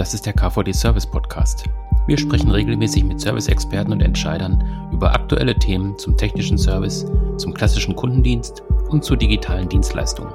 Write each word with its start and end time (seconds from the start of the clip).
Das 0.00 0.14
ist 0.14 0.24
der 0.24 0.32
KVD 0.32 0.72
Service 0.72 1.06
Podcast. 1.06 1.64
Wir 2.06 2.16
sprechen 2.16 2.50
regelmäßig 2.50 3.04
mit 3.04 3.20
Service-Experten 3.20 3.92
und 3.92 4.00
Entscheidern 4.00 4.88
über 4.94 5.12
aktuelle 5.12 5.54
Themen 5.54 5.98
zum 5.98 6.16
technischen 6.16 6.56
Service, 6.56 7.04
zum 7.36 7.52
klassischen 7.52 7.94
Kundendienst 7.94 8.62
und 8.88 9.04
zu 9.04 9.14
digitalen 9.14 9.68
Dienstleistungen. 9.68 10.32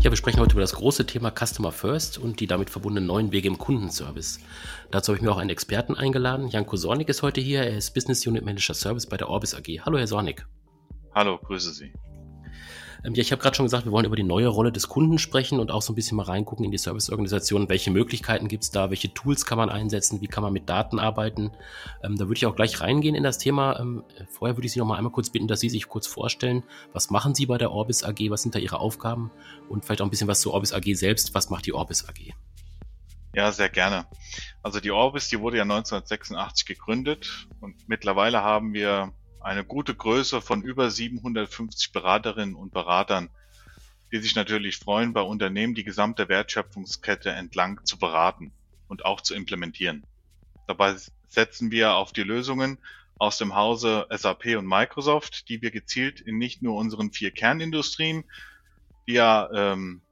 Ja, 0.00 0.10
wir 0.10 0.16
sprechen 0.16 0.40
heute 0.40 0.54
über 0.54 0.62
das 0.62 0.72
große 0.72 1.06
Thema 1.06 1.30
Customer 1.30 1.70
First 1.70 2.18
und 2.18 2.40
die 2.40 2.48
damit 2.48 2.70
verbundenen 2.70 3.06
neuen 3.06 3.30
Wege 3.30 3.46
im 3.46 3.58
Kundenservice. 3.58 4.40
Dazu 4.90 5.12
habe 5.12 5.18
ich 5.18 5.22
mir 5.22 5.30
auch 5.30 5.38
einen 5.38 5.50
Experten 5.50 5.94
eingeladen. 5.94 6.48
Janko 6.48 6.74
Sornik 6.74 7.08
ist 7.08 7.22
heute 7.22 7.40
hier. 7.40 7.62
Er 7.62 7.76
ist 7.76 7.94
Business 7.94 8.26
Unit 8.26 8.44
Manager 8.44 8.74
Service 8.74 9.06
bei 9.06 9.16
der 9.16 9.28
Orbis 9.28 9.54
AG. 9.54 9.82
Hallo, 9.86 9.96
Herr 9.96 10.08
Sornik. 10.08 10.44
Hallo, 11.14 11.38
grüße 11.38 11.72
Sie. 11.72 11.92
Ähm, 13.04 13.14
ja, 13.14 13.22
ich 13.22 13.32
habe 13.32 13.40
gerade 13.40 13.56
schon 13.56 13.66
gesagt, 13.66 13.84
wir 13.84 13.92
wollen 13.92 14.04
über 14.04 14.16
die 14.16 14.22
neue 14.22 14.48
Rolle 14.48 14.72
des 14.72 14.88
Kunden 14.88 15.18
sprechen 15.18 15.60
und 15.60 15.70
auch 15.70 15.82
so 15.82 15.92
ein 15.92 15.96
bisschen 15.96 16.16
mal 16.16 16.24
reingucken 16.24 16.64
in 16.64 16.70
die 16.70 16.78
Serviceorganisation. 16.78 17.68
Welche 17.68 17.90
Möglichkeiten 17.90 18.48
gibt 18.48 18.64
es 18.64 18.70
da? 18.70 18.90
Welche 18.90 19.12
Tools 19.12 19.46
kann 19.46 19.58
man 19.58 19.70
einsetzen? 19.70 20.20
Wie 20.20 20.26
kann 20.26 20.42
man 20.42 20.52
mit 20.52 20.68
Daten 20.68 20.98
arbeiten? 20.98 21.52
Ähm, 22.02 22.16
da 22.16 22.26
würde 22.26 22.36
ich 22.36 22.46
auch 22.46 22.56
gleich 22.56 22.80
reingehen 22.80 23.14
in 23.14 23.22
das 23.22 23.38
Thema. 23.38 23.78
Ähm, 23.80 24.04
vorher 24.28 24.56
würde 24.56 24.66
ich 24.66 24.72
Sie 24.72 24.78
noch 24.78 24.86
mal 24.86 24.96
einmal 24.96 25.12
kurz 25.12 25.30
bitten, 25.30 25.48
dass 25.48 25.60
Sie 25.60 25.70
sich 25.70 25.88
kurz 25.88 26.06
vorstellen. 26.06 26.62
Was 26.92 27.10
machen 27.10 27.34
Sie 27.34 27.46
bei 27.46 27.58
der 27.58 27.72
Orbis 27.72 28.04
AG? 28.04 28.18
Was 28.28 28.42
sind 28.42 28.54
da 28.54 28.58
Ihre 28.58 28.78
Aufgaben? 28.78 29.30
Und 29.68 29.84
vielleicht 29.84 30.02
auch 30.02 30.06
ein 30.06 30.10
bisschen 30.10 30.28
was 30.28 30.40
zur 30.40 30.52
Orbis 30.52 30.72
AG 30.72 30.94
selbst. 30.94 31.34
Was 31.34 31.50
macht 31.50 31.66
die 31.66 31.72
Orbis 31.72 32.06
AG? 32.08 32.34
Ja, 33.34 33.52
sehr 33.52 33.68
gerne. 33.68 34.06
Also 34.62 34.80
die 34.80 34.90
Orbis, 34.90 35.28
die 35.28 35.40
wurde 35.40 35.58
ja 35.58 35.62
1986 35.62 36.66
gegründet 36.66 37.46
und 37.60 37.88
mittlerweile 37.88 38.42
haben 38.42 38.74
wir 38.74 39.12
eine 39.40 39.64
gute 39.64 39.94
Größe 39.94 40.40
von 40.40 40.62
über 40.62 40.90
750 40.90 41.92
Beraterinnen 41.92 42.54
und 42.54 42.72
Beratern, 42.72 43.30
die 44.12 44.18
sich 44.18 44.34
natürlich 44.34 44.76
freuen, 44.78 45.12
bei 45.12 45.22
Unternehmen 45.22 45.74
die 45.74 45.84
gesamte 45.84 46.28
Wertschöpfungskette 46.28 47.30
entlang 47.30 47.84
zu 47.84 47.98
beraten 47.98 48.52
und 48.88 49.04
auch 49.04 49.20
zu 49.20 49.34
implementieren. 49.34 50.04
Dabei 50.66 50.96
setzen 51.28 51.70
wir 51.70 51.94
auf 51.94 52.12
die 52.12 52.22
Lösungen 52.22 52.78
aus 53.18 53.38
dem 53.38 53.54
Hause 53.54 54.06
SAP 54.10 54.56
und 54.56 54.66
Microsoft, 54.66 55.48
die 55.48 55.62
wir 55.62 55.70
gezielt 55.70 56.20
in 56.20 56.38
nicht 56.38 56.62
nur 56.62 56.76
unseren 56.76 57.12
vier 57.12 57.30
Kernindustrien, 57.30 58.24
die 59.06 59.14
ja 59.14 59.48
ähm, 59.52 60.02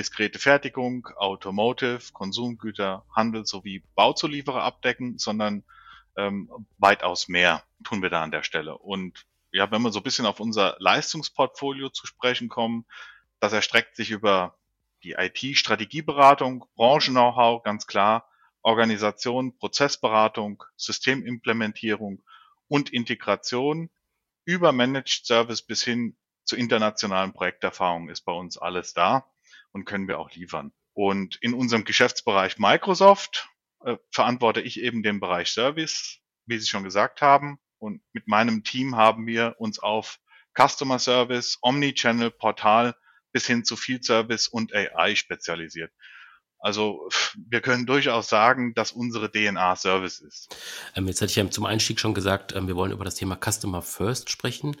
diskrete 0.00 0.38
Fertigung, 0.38 1.08
Automotive, 1.16 2.00
Konsumgüter, 2.14 3.04
Handel 3.14 3.44
sowie 3.44 3.82
Bauzulieferer 3.94 4.62
abdecken, 4.62 5.18
sondern 5.18 5.62
ähm, 6.16 6.50
weitaus 6.78 7.28
mehr 7.28 7.62
tun 7.84 8.02
wir 8.02 8.10
da 8.10 8.22
an 8.22 8.30
der 8.30 8.42
Stelle. 8.42 8.76
Und 8.76 9.26
ja, 9.52 9.70
wenn 9.70 9.82
wir 9.82 9.92
so 9.92 10.00
ein 10.00 10.04
bisschen 10.04 10.26
auf 10.26 10.40
unser 10.40 10.76
Leistungsportfolio 10.78 11.90
zu 11.90 12.06
sprechen 12.06 12.48
kommen, 12.48 12.86
das 13.40 13.52
erstreckt 13.52 13.96
sich 13.96 14.10
über 14.10 14.56
die 15.02 15.12
IT-Strategieberatung, 15.12 16.66
Branchen-Know-how, 16.76 17.62
ganz 17.62 17.86
klar, 17.86 18.28
Organisation, 18.62 19.56
Prozessberatung, 19.56 20.62
Systemimplementierung 20.76 22.22
und 22.68 22.90
Integration 22.90 23.90
über 24.44 24.72
Managed 24.72 25.24
Service 25.24 25.62
bis 25.62 25.82
hin 25.82 26.16
zu 26.44 26.56
internationalen 26.56 27.32
Projekterfahrungen 27.32 28.08
ist 28.08 28.22
bei 28.22 28.32
uns 28.32 28.58
alles 28.58 28.92
da 28.92 29.24
und 29.72 29.84
können 29.84 30.08
wir 30.08 30.18
auch 30.18 30.30
liefern. 30.32 30.72
Und 30.92 31.36
in 31.36 31.54
unserem 31.54 31.84
Geschäftsbereich 31.84 32.58
Microsoft 32.58 33.48
äh, 33.84 33.96
verantworte 34.12 34.60
ich 34.60 34.80
eben 34.80 35.02
den 35.02 35.20
Bereich 35.20 35.50
Service, 35.50 36.18
wie 36.46 36.58
Sie 36.58 36.66
schon 36.66 36.84
gesagt 36.84 37.22
haben. 37.22 37.58
Und 37.78 38.02
mit 38.12 38.28
meinem 38.28 38.62
Team 38.62 38.96
haben 38.96 39.26
wir 39.26 39.56
uns 39.58 39.78
auf 39.78 40.18
Customer 40.58 40.98
Service, 40.98 41.58
Omnichannel, 41.62 42.30
Portal 42.30 42.94
bis 43.32 43.46
hin 43.46 43.64
zu 43.64 43.76
Field 43.76 44.04
Service 44.04 44.48
und 44.48 44.74
AI 44.74 45.14
spezialisiert. 45.14 45.92
Also 46.62 47.08
wir 47.48 47.62
können 47.62 47.86
durchaus 47.86 48.28
sagen, 48.28 48.74
dass 48.74 48.92
unsere 48.92 49.32
DNA 49.32 49.76
Service 49.76 50.20
ist. 50.20 50.54
Ähm, 50.94 51.06
jetzt 51.08 51.22
hatte 51.22 51.30
ich 51.30 51.36
ja 51.36 51.50
zum 51.50 51.64
Einstieg 51.64 51.98
schon 51.98 52.12
gesagt, 52.12 52.54
ähm, 52.54 52.68
wir 52.68 52.76
wollen 52.76 52.92
über 52.92 53.04
das 53.04 53.14
Thema 53.14 53.38
Customer 53.42 53.80
First 53.80 54.28
sprechen. 54.28 54.76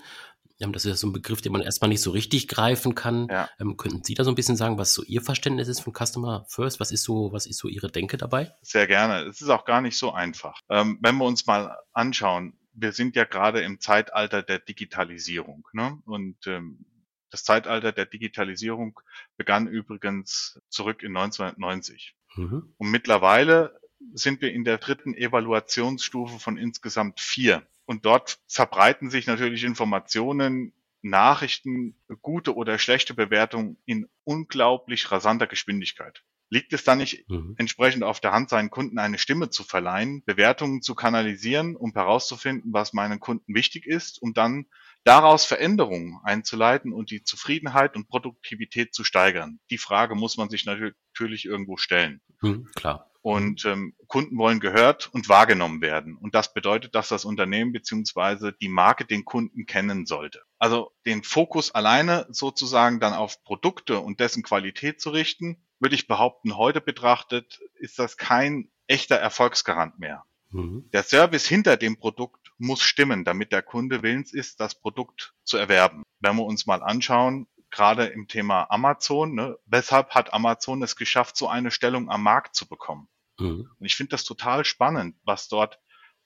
Das 0.60 0.84
ist 0.84 0.90
ja 0.90 0.96
so 0.96 1.06
ein 1.06 1.12
Begriff, 1.12 1.40
den 1.40 1.52
man 1.52 1.62
erstmal 1.62 1.88
nicht 1.88 2.02
so 2.02 2.10
richtig 2.10 2.48
greifen 2.48 2.94
kann. 2.94 3.28
Ja. 3.30 3.48
Ähm, 3.58 3.76
könnten 3.76 4.04
Sie 4.04 4.14
da 4.14 4.24
so 4.24 4.30
ein 4.30 4.34
bisschen 4.34 4.56
sagen, 4.56 4.78
was 4.78 4.92
so 4.92 5.02
Ihr 5.02 5.22
Verständnis 5.22 5.68
ist 5.68 5.80
von 5.80 5.94
Customer 5.94 6.44
First? 6.48 6.80
Was 6.80 6.92
ist 6.92 7.02
so, 7.02 7.32
was 7.32 7.46
ist 7.46 7.58
so 7.58 7.68
Ihre 7.68 7.90
Denke 7.90 8.16
dabei? 8.18 8.52
Sehr 8.62 8.86
gerne. 8.86 9.22
Es 9.24 9.40
ist 9.40 9.48
auch 9.48 9.64
gar 9.64 9.80
nicht 9.80 9.96
so 9.96 10.12
einfach. 10.12 10.60
Ähm, 10.68 10.98
wenn 11.00 11.16
wir 11.16 11.24
uns 11.24 11.46
mal 11.46 11.78
anschauen, 11.92 12.54
wir 12.74 12.92
sind 12.92 13.16
ja 13.16 13.24
gerade 13.24 13.60
im 13.60 13.80
Zeitalter 13.80 14.42
der 14.42 14.58
Digitalisierung. 14.58 15.66
Ne? 15.72 15.98
Und 16.04 16.46
ähm, 16.46 16.84
das 17.30 17.44
Zeitalter 17.44 17.92
der 17.92 18.06
Digitalisierung 18.06 18.98
begann 19.36 19.66
übrigens 19.66 20.60
zurück 20.68 21.02
in 21.02 21.16
1990. 21.16 22.14
Mhm. 22.36 22.74
Und 22.76 22.90
mittlerweile 22.90 23.80
sind 24.12 24.40
wir 24.40 24.52
in 24.52 24.64
der 24.64 24.78
dritten 24.78 25.14
Evaluationsstufe 25.14 26.38
von 26.38 26.56
insgesamt 26.56 27.20
vier. 27.20 27.62
Und 27.90 28.06
dort 28.06 28.38
verbreiten 28.46 29.10
sich 29.10 29.26
natürlich 29.26 29.64
Informationen, 29.64 30.72
Nachrichten, 31.02 31.96
gute 32.22 32.54
oder 32.54 32.78
schlechte 32.78 33.14
Bewertungen 33.14 33.78
in 33.84 34.06
unglaublich 34.22 35.10
rasanter 35.10 35.48
Geschwindigkeit. 35.48 36.22
Liegt 36.50 36.72
es 36.72 36.84
dann 36.84 36.98
nicht 36.98 37.28
mhm. 37.28 37.56
entsprechend 37.58 38.04
auf 38.04 38.20
der 38.20 38.30
Hand, 38.30 38.48
seinen 38.48 38.70
Kunden 38.70 39.00
eine 39.00 39.18
Stimme 39.18 39.50
zu 39.50 39.64
verleihen, 39.64 40.22
Bewertungen 40.24 40.82
zu 40.82 40.94
kanalisieren, 40.94 41.74
um 41.74 41.92
herauszufinden, 41.92 42.72
was 42.72 42.92
meinen 42.92 43.18
Kunden 43.18 43.56
wichtig 43.56 43.86
ist, 43.86 44.22
um 44.22 44.34
dann 44.34 44.66
daraus 45.02 45.44
Veränderungen 45.44 46.20
einzuleiten 46.22 46.92
und 46.92 47.10
die 47.10 47.24
Zufriedenheit 47.24 47.96
und 47.96 48.06
Produktivität 48.06 48.94
zu 48.94 49.02
steigern? 49.02 49.58
Die 49.68 49.78
Frage 49.78 50.14
muss 50.14 50.36
man 50.36 50.48
sich 50.48 50.64
natürlich 50.64 51.44
irgendwo 51.44 51.76
stellen. 51.76 52.20
Mhm, 52.40 52.68
klar. 52.76 53.09
Und 53.22 53.66
ähm, 53.66 53.94
Kunden 54.06 54.38
wollen 54.38 54.60
gehört 54.60 55.12
und 55.12 55.28
wahrgenommen 55.28 55.82
werden. 55.82 56.16
Und 56.16 56.34
das 56.34 56.54
bedeutet, 56.54 56.94
dass 56.94 57.08
das 57.08 57.24
Unternehmen 57.26 57.72
beziehungsweise 57.72 58.52
die 58.52 58.68
Marke 58.68 59.04
den 59.04 59.24
Kunden 59.24 59.66
kennen 59.66 60.06
sollte. 60.06 60.42
Also 60.58 60.92
den 61.04 61.22
Fokus 61.22 61.74
alleine 61.74 62.26
sozusagen 62.30 62.98
dann 62.98 63.12
auf 63.12 63.44
Produkte 63.44 64.00
und 64.00 64.20
dessen 64.20 64.42
Qualität 64.42 65.00
zu 65.00 65.10
richten, 65.10 65.62
würde 65.80 65.94
ich 65.94 66.06
behaupten, 66.06 66.56
heute 66.56 66.80
betrachtet 66.80 67.60
ist 67.78 67.98
das 67.98 68.16
kein 68.16 68.70
echter 68.86 69.16
Erfolgsgarant 69.16 69.98
mehr. 69.98 70.24
Mhm. 70.50 70.88
Der 70.92 71.02
Service 71.02 71.46
hinter 71.46 71.76
dem 71.76 71.96
Produkt 71.96 72.52
muss 72.58 72.82
stimmen, 72.82 73.24
damit 73.24 73.52
der 73.52 73.62
Kunde 73.62 74.02
willens 74.02 74.32
ist, 74.32 74.60
das 74.60 74.74
Produkt 74.74 75.34
zu 75.44 75.56
erwerben. 75.56 76.02
Wenn 76.20 76.36
wir 76.36 76.44
uns 76.44 76.66
mal 76.66 76.82
anschauen, 76.82 77.46
gerade 77.70 78.06
im 78.06 78.28
Thema 78.28 78.70
Amazon, 78.70 79.34
ne, 79.34 79.58
weshalb 79.66 80.10
hat 80.10 80.32
Amazon 80.32 80.82
es 80.82 80.96
geschafft, 80.96 81.36
so 81.36 81.48
eine 81.48 81.70
Stellung 81.70 82.10
am 82.10 82.22
Markt 82.22 82.54
zu 82.54 82.68
bekommen? 82.68 83.08
Mhm. 83.38 83.70
Und 83.78 83.86
ich 83.86 83.96
finde 83.96 84.10
das 84.10 84.24
total 84.24 84.64
spannend, 84.64 85.16
was 85.24 85.48
dort 85.48 85.80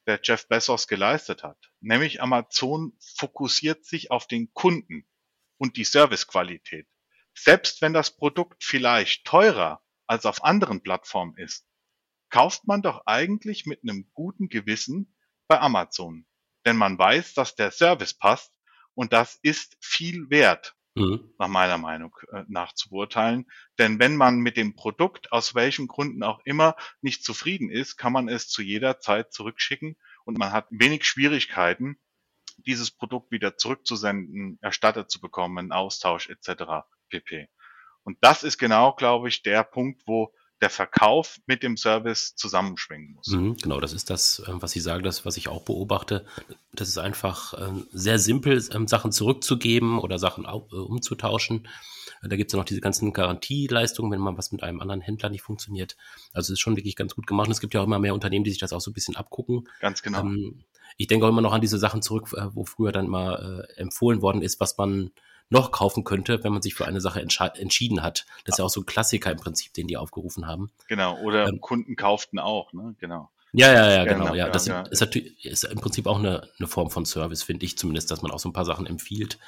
der 0.07 0.21
Jeff 0.23 0.49
Bezos 0.49 0.87
geleistet 0.89 1.43
hat. 1.43 1.59
Nämlich 1.81 2.23
Amazon 2.23 2.93
fokussiert 3.17 3.85
sich 3.85 4.11
auf 4.11 4.27
den 4.27 4.53
Kunden 4.53 5.07
und 5.57 5.77
die 5.77 5.85
Servicequalität. 5.85 6.87
Selbst 7.35 7.81
wenn 7.81 7.93
das 7.93 8.17
Produkt 8.17 8.63
vielleicht 8.63 9.25
teurer 9.25 9.83
als 10.07 10.27
auf 10.27 10.45
anderen 10.45 10.83
Plattformen 10.83 11.37
ist, 11.37 11.67
kauft 12.31 12.67
man 12.67 12.83
doch 12.83 13.07
eigentlich 13.07 13.67
mit 13.67 13.83
einem 13.83 14.11
guten 14.13 14.49
Gewissen 14.49 15.17
bei 15.49 15.59
Amazon. 15.61 16.27
Denn 16.67 16.77
man 16.77 16.99
weiß, 16.99 17.35
dass 17.35 17.55
der 17.55 17.71
Service 17.71 18.15
passt 18.15 18.53
und 18.95 19.13
das 19.13 19.39
ist 19.43 19.77
viel 19.81 20.31
wert 20.31 20.74
mhm. 20.95 21.33
nach 21.39 21.49
meiner 21.49 21.79
Meinung 21.79 22.17
äh, 22.33 22.45
nach 22.49 22.73
zu 22.75 22.91
beurteilen. 22.91 23.47
Denn 23.79 23.99
wenn 23.99 24.17
man 24.17 24.39
mit 24.39 24.57
dem 24.57 24.77
Produkt 24.77 25.33
aus 25.33 25.55
welchen 25.55 25.89
Gründen 25.89 26.23
auch 26.23 26.41
immer 26.45 26.77
nicht 27.01 27.25
zufrieden 27.25 27.71
ist, 27.71 27.97
kann 27.97 28.13
man 28.13 28.29
es 28.29 28.49
zu 28.49 28.63
jeder 28.63 29.01
Zeit 29.01 29.33
zurückschicken 29.33 29.97
und 30.25 30.39
man 30.39 30.53
hat 30.53 30.67
wenig 30.71 31.05
Schwierigkeiten, 31.05 31.99
dieses 32.59 32.91
Produkt 32.91 33.31
wieder 33.31 33.57
zurückzusenden, 33.57 34.59
erstattet 34.61 35.11
zu 35.11 35.21
bekommen, 35.21 35.73
Austausch 35.73 36.31
etc. 36.31 36.87
pp. 37.09 37.49
Und 38.05 38.19
das 38.21 38.43
ist 38.43 38.59
genau, 38.59 38.93
glaube 38.93 39.29
ich, 39.29 39.43
der 39.43 39.65
Punkt, 39.65 40.03
wo 40.07 40.33
der 40.65 40.71
Verkauf 40.71 41.41
mit 41.45 41.63
dem 41.63 41.77
Service 41.77 42.35
zusammenschwingen 42.37 43.13
muss. 43.13 43.27
Mhm, 43.29 43.59
genau, 43.59 43.81
das 43.81 43.93
ist 43.93 44.09
das, 44.09 44.43
ähm, 44.49 44.63
was 44.63 44.71
Sie 44.71 44.81
sagen, 44.81 45.05
das, 45.05 45.27
was 45.27 45.37
ich 45.37 45.49
auch 45.49 45.63
beobachte. 45.63 46.25
Das 46.73 46.89
ist 46.89 46.97
einfach 46.97 47.53
ähm, 47.61 47.87
sehr 47.93 48.19
simpel, 48.19 48.65
ähm, 48.73 48.89
Sachen 48.89 49.13
zurückzugeben 49.13 49.99
oder 49.99 50.19
Sachen 50.19 50.47
äh, 50.47 50.49
umzutauschen. 50.49 51.69
Da 52.23 52.37
gibt 52.37 52.49
es 52.49 52.55
ja 52.55 52.59
noch 52.59 52.65
diese 52.65 52.81
ganzen 52.81 53.13
Garantieleistungen, 53.13 54.11
wenn 54.11 54.21
mal 54.21 54.39
was 54.39 54.53
mit 54.53 54.63
einem 54.63 54.81
anderen 54.81 55.03
Händler 55.03 55.29
nicht 55.29 55.43
funktioniert. 55.43 55.99
Also 56.33 56.47
es 56.47 56.57
ist 56.57 56.61
schon 56.61 56.77
wirklich 56.77 56.97
ganz 56.97 57.15
gut 57.15 57.27
gemacht. 57.27 57.49
Und 57.49 57.53
es 57.53 57.61
gibt 57.61 57.75
ja 57.75 57.83
auch 57.83 57.85
immer 57.85 57.99
mehr 57.99 58.15
Unternehmen, 58.15 58.45
die 58.45 58.51
sich 58.51 58.61
das 58.61 58.73
auch 58.73 58.81
so 58.81 58.91
ein 58.91 58.95
bisschen 58.95 59.17
abgucken. 59.17 59.69
Ganz 59.81 60.01
genau. 60.01 60.25
ich 60.97 61.09
denke 61.09 61.27
auch 61.27 61.29
immer 61.29 61.43
noch 61.43 61.53
an 61.53 61.61
diese 61.61 61.77
Sachen 61.77 62.01
zurück, 62.01 62.33
äh, 62.35 62.47
wo 62.55 62.65
früher 62.65 62.93
dann 62.93 63.09
mal 63.09 63.67
äh, 63.69 63.81
empfohlen 63.81 64.23
worden 64.23 64.41
ist, 64.41 64.61
was 64.61 64.79
man 64.79 65.11
noch 65.55 65.71
kaufen 65.71 66.05
könnte, 66.05 66.45
wenn 66.45 66.53
man 66.53 66.61
sich 66.61 66.75
für 66.75 66.85
eine 66.85 67.01
Sache 67.01 67.21
entschieden 67.21 68.03
hat. 68.03 68.27
Das 68.45 68.55
ist 68.55 68.59
ja 68.59 68.65
auch 68.67 68.71
so 68.71 68.81
ein 68.81 68.87
Klassiker 68.87 69.31
im 69.31 69.39
Prinzip, 69.39 69.73
den 69.73 69.87
die 69.87 69.97
aufgerufen 69.97 70.47
haben. 70.47 70.71
Genau, 70.89 71.19
oder 71.21 71.47
ähm, 71.47 71.61
Kunden 71.61 71.97
kauften 71.97 72.39
auch, 72.39 72.75
ne? 72.75 72.95
Genau. 72.99 73.31
Ja, 73.57 73.73
ja, 73.73 73.91
ja, 73.93 74.05
genau. 74.05 74.25
genau 74.25 74.35
ja, 74.35 74.51
das 74.51 74.67
ja, 74.67 74.83
ist, 74.83 75.01
natürlich, 75.01 75.45
ist 75.45 75.63
im 75.63 75.79
Prinzip 75.79 76.09
auch 76.09 76.19
eine, 76.19 76.49
eine 76.59 76.67
Form 76.67 76.91
von 76.91 77.07
Service, 77.07 77.45
finde 77.45 77.65
ich 77.65 77.79
zumindest, 77.79 78.11
dass 78.11 78.21
man 78.21 78.33
auch 78.33 78.41
so 78.41 78.49
ein 78.49 78.53
paar 78.53 78.65
Sachen 78.65 78.85
empfiehlt. 78.85 79.39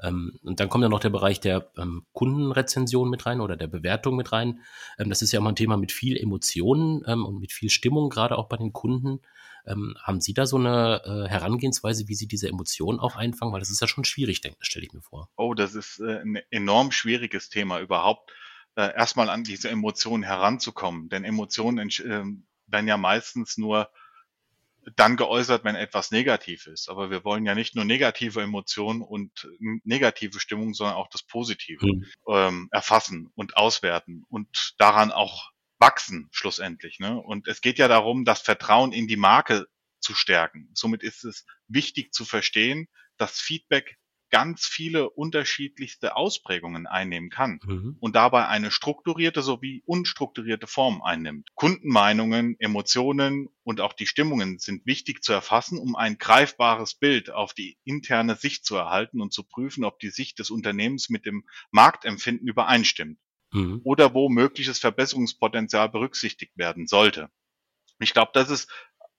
Ähm, 0.00 0.38
und 0.44 0.60
dann 0.60 0.68
kommt 0.68 0.82
ja 0.82 0.88
noch 0.88 1.00
der 1.00 1.10
Bereich 1.10 1.40
der 1.40 1.68
ähm, 1.76 2.06
Kundenrezension 2.12 3.10
mit 3.10 3.26
rein 3.26 3.40
oder 3.40 3.56
der 3.56 3.66
Bewertung 3.66 4.14
mit 4.14 4.30
rein. 4.30 4.60
Ähm, 4.98 5.08
das 5.08 5.20
ist 5.20 5.32
ja 5.32 5.40
immer 5.40 5.50
ein 5.50 5.56
Thema 5.56 5.76
mit 5.76 5.90
viel 5.90 6.16
Emotionen 6.16 7.02
ähm, 7.08 7.26
und 7.26 7.40
mit 7.40 7.52
viel 7.52 7.70
Stimmung, 7.70 8.08
gerade 8.08 8.38
auch 8.38 8.46
bei 8.46 8.56
den 8.56 8.72
Kunden. 8.72 9.20
Ähm, 9.66 9.96
haben 10.02 10.20
Sie 10.20 10.34
da 10.34 10.46
so 10.46 10.56
eine 10.56 11.02
äh, 11.04 11.28
Herangehensweise, 11.28 12.08
wie 12.08 12.14
Sie 12.14 12.26
diese 12.26 12.48
Emotionen 12.48 13.00
auch 13.00 13.16
einfangen? 13.16 13.52
Weil 13.52 13.60
das 13.60 13.70
ist 13.70 13.80
ja 13.80 13.88
schon 13.88 14.04
schwierig, 14.04 14.40
denke 14.40 14.58
stelle 14.60 14.86
ich 14.86 14.92
mir 14.92 15.02
vor. 15.02 15.28
Oh, 15.36 15.54
das 15.54 15.74
ist 15.74 16.00
äh, 16.00 16.20
ein 16.20 16.38
enorm 16.50 16.92
schwieriges 16.92 17.48
Thema 17.48 17.80
überhaupt, 17.80 18.32
äh, 18.76 18.94
erstmal 18.94 19.28
an 19.28 19.44
diese 19.44 19.68
Emotionen 19.70 20.22
heranzukommen. 20.22 21.08
Denn 21.08 21.24
Emotionen 21.24 21.88
äh, 21.88 22.24
werden 22.66 22.88
ja 22.88 22.96
meistens 22.96 23.56
nur 23.56 23.90
dann 24.94 25.16
geäußert, 25.16 25.64
wenn 25.64 25.74
etwas 25.74 26.12
negativ 26.12 26.66
ist. 26.68 26.88
Aber 26.88 27.10
wir 27.10 27.24
wollen 27.24 27.44
ja 27.44 27.54
nicht 27.54 27.74
nur 27.74 27.84
negative 27.84 28.40
Emotionen 28.40 29.02
und 29.02 29.48
negative 29.58 30.38
Stimmung, 30.38 30.74
sondern 30.74 30.96
auch 30.96 31.08
das 31.08 31.24
Positive 31.24 31.84
mhm. 31.84 32.06
ähm, 32.28 32.68
erfassen 32.70 33.30
und 33.34 33.56
auswerten 33.56 34.24
und 34.28 34.74
daran 34.78 35.10
auch 35.10 35.50
wachsen 35.78 36.28
schlussendlich. 36.32 36.98
Ne? 36.98 37.16
Und 37.20 37.48
es 37.48 37.60
geht 37.60 37.78
ja 37.78 37.88
darum, 37.88 38.24
das 38.24 38.40
Vertrauen 38.40 38.92
in 38.92 39.06
die 39.06 39.16
Marke 39.16 39.66
zu 40.00 40.14
stärken. 40.14 40.70
Somit 40.74 41.02
ist 41.02 41.24
es 41.24 41.46
wichtig 41.68 42.12
zu 42.12 42.24
verstehen, 42.24 42.88
dass 43.16 43.40
Feedback 43.40 43.98
ganz 44.30 44.66
viele 44.66 45.10
unterschiedlichste 45.10 46.16
Ausprägungen 46.16 46.86
einnehmen 46.86 47.30
kann 47.30 47.60
mhm. 47.64 47.96
und 48.00 48.16
dabei 48.16 48.48
eine 48.48 48.70
strukturierte 48.70 49.40
sowie 49.42 49.82
unstrukturierte 49.86 50.66
Form 50.66 51.00
einnimmt. 51.02 51.48
Kundenmeinungen, 51.54 52.56
Emotionen 52.58 53.48
und 53.62 53.80
auch 53.80 53.92
die 53.92 54.06
Stimmungen 54.06 54.58
sind 54.58 54.84
wichtig 54.84 55.22
zu 55.22 55.32
erfassen, 55.32 55.78
um 55.78 55.94
ein 55.94 56.18
greifbares 56.18 56.94
Bild 56.94 57.30
auf 57.30 57.54
die 57.54 57.78
interne 57.84 58.36
Sicht 58.36 58.64
zu 58.64 58.76
erhalten 58.76 59.20
und 59.20 59.32
zu 59.32 59.44
prüfen, 59.44 59.84
ob 59.84 60.00
die 60.00 60.10
Sicht 60.10 60.38
des 60.38 60.50
Unternehmens 60.50 61.08
mit 61.08 61.24
dem 61.24 61.44
Marktempfinden 61.70 62.48
übereinstimmt 62.48 63.18
mhm. 63.52 63.80
oder 63.84 64.14
wo 64.14 64.28
mögliches 64.28 64.78
Verbesserungspotenzial 64.78 65.88
berücksichtigt 65.88 66.56
werden 66.56 66.86
sollte. 66.86 67.28
Ich 67.98 68.12
glaube, 68.12 68.32
das 68.34 68.50
ist 68.50 68.70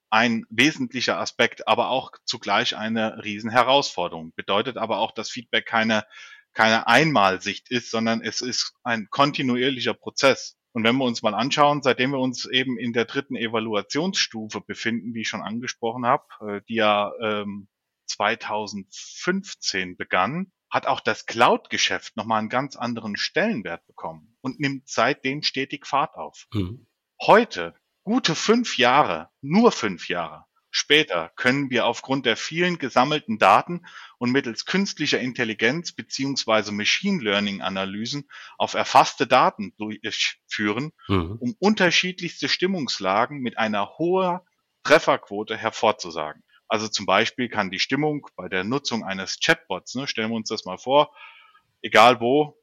ein 0.09 0.45
wesentlicher 0.49 1.19
Aspekt, 1.19 1.67
aber 1.67 1.89
auch 1.89 2.11
zugleich 2.25 2.77
eine 2.77 3.23
Riesenherausforderung. 3.23 4.33
Bedeutet 4.35 4.77
aber 4.77 4.99
auch, 4.99 5.11
dass 5.11 5.29
Feedback 5.29 5.65
keine, 5.65 6.05
keine 6.53 6.87
Einmalsicht 6.87 7.69
ist, 7.69 7.91
sondern 7.91 8.21
es 8.21 8.41
ist 8.41 8.73
ein 8.83 9.09
kontinuierlicher 9.09 9.93
Prozess. 9.93 10.57
Und 10.71 10.83
wenn 10.83 10.97
wir 10.97 11.05
uns 11.05 11.23
mal 11.23 11.33
anschauen, 11.33 11.81
seitdem 11.81 12.11
wir 12.11 12.19
uns 12.19 12.45
eben 12.45 12.77
in 12.77 12.93
der 12.93 13.05
dritten 13.05 13.35
Evaluationsstufe 13.35 14.61
befinden, 14.61 15.13
wie 15.13 15.21
ich 15.21 15.27
schon 15.27 15.41
angesprochen 15.41 16.05
habe, 16.05 16.25
äh, 16.41 16.61
die 16.69 16.75
ja 16.75 17.11
ähm, 17.19 17.67
2015 18.05 19.97
begann, 19.97 20.51
hat 20.69 20.85
auch 20.87 20.99
das 20.99 21.25
Cloud-Geschäft 21.25 22.17
nochmal 22.17 22.39
einen 22.39 22.49
ganz 22.49 22.75
anderen 22.75 23.15
Stellenwert 23.15 23.85
bekommen 23.87 24.37
und 24.41 24.59
nimmt 24.59 24.87
seitdem 24.87 25.43
stetig 25.43 25.85
Fahrt 25.85 26.15
auf. 26.15 26.47
Mhm. 26.53 26.87
Heute, 27.21 27.73
gute 28.03 28.35
fünf 28.35 28.77
Jahre, 28.77 29.29
nur 29.41 29.71
fünf 29.71 30.09
Jahre 30.09 30.45
später, 30.69 31.31
können 31.35 31.69
wir 31.69 31.85
aufgrund 31.85 32.25
der 32.25 32.37
vielen 32.37 32.77
gesammelten 32.77 33.39
Daten 33.39 33.85
und 34.19 34.31
mittels 34.31 34.65
künstlicher 34.65 35.19
Intelligenz 35.19 35.91
beziehungsweise 35.91 36.71
Machine 36.71 37.23
Learning 37.23 37.61
Analysen 37.61 38.27
auf 38.57 38.73
erfasste 38.73 39.25
Daten 39.25 39.73
durchführen, 39.77 40.91
mhm. 41.07 41.37
um 41.39 41.55
unterschiedlichste 41.59 42.49
Stimmungslagen 42.49 43.39
mit 43.39 43.57
einer 43.57 43.97
hohen 43.97 44.39
Trefferquote 44.83 45.57
hervorzusagen. 45.57 46.43
Also 46.67 46.87
zum 46.87 47.05
Beispiel 47.05 47.49
kann 47.49 47.71
die 47.71 47.79
Stimmung 47.79 48.27
bei 48.35 48.49
der 48.49 48.63
Nutzung 48.63 49.03
eines 49.03 49.39
Chatbots, 49.39 49.95
ne, 49.95 50.07
stellen 50.07 50.29
wir 50.29 50.35
uns 50.35 50.49
das 50.49 50.65
mal 50.65 50.77
vor, 50.77 51.15
egal 51.81 52.19
wo, 52.19 52.61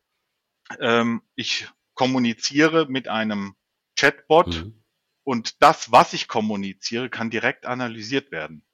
ähm, 0.80 1.22
ich 1.34 1.68
kommuniziere 1.94 2.86
mit 2.88 3.08
einem 3.08 3.54
Chatbot 3.96 4.48
mhm. 4.48 4.82
und 5.22 5.62
das, 5.62 5.92
was 5.92 6.12
ich 6.12 6.28
kommuniziere, 6.28 7.08
kann 7.08 7.30
direkt 7.30 7.66
analysiert 7.66 8.30
werden, 8.30 8.64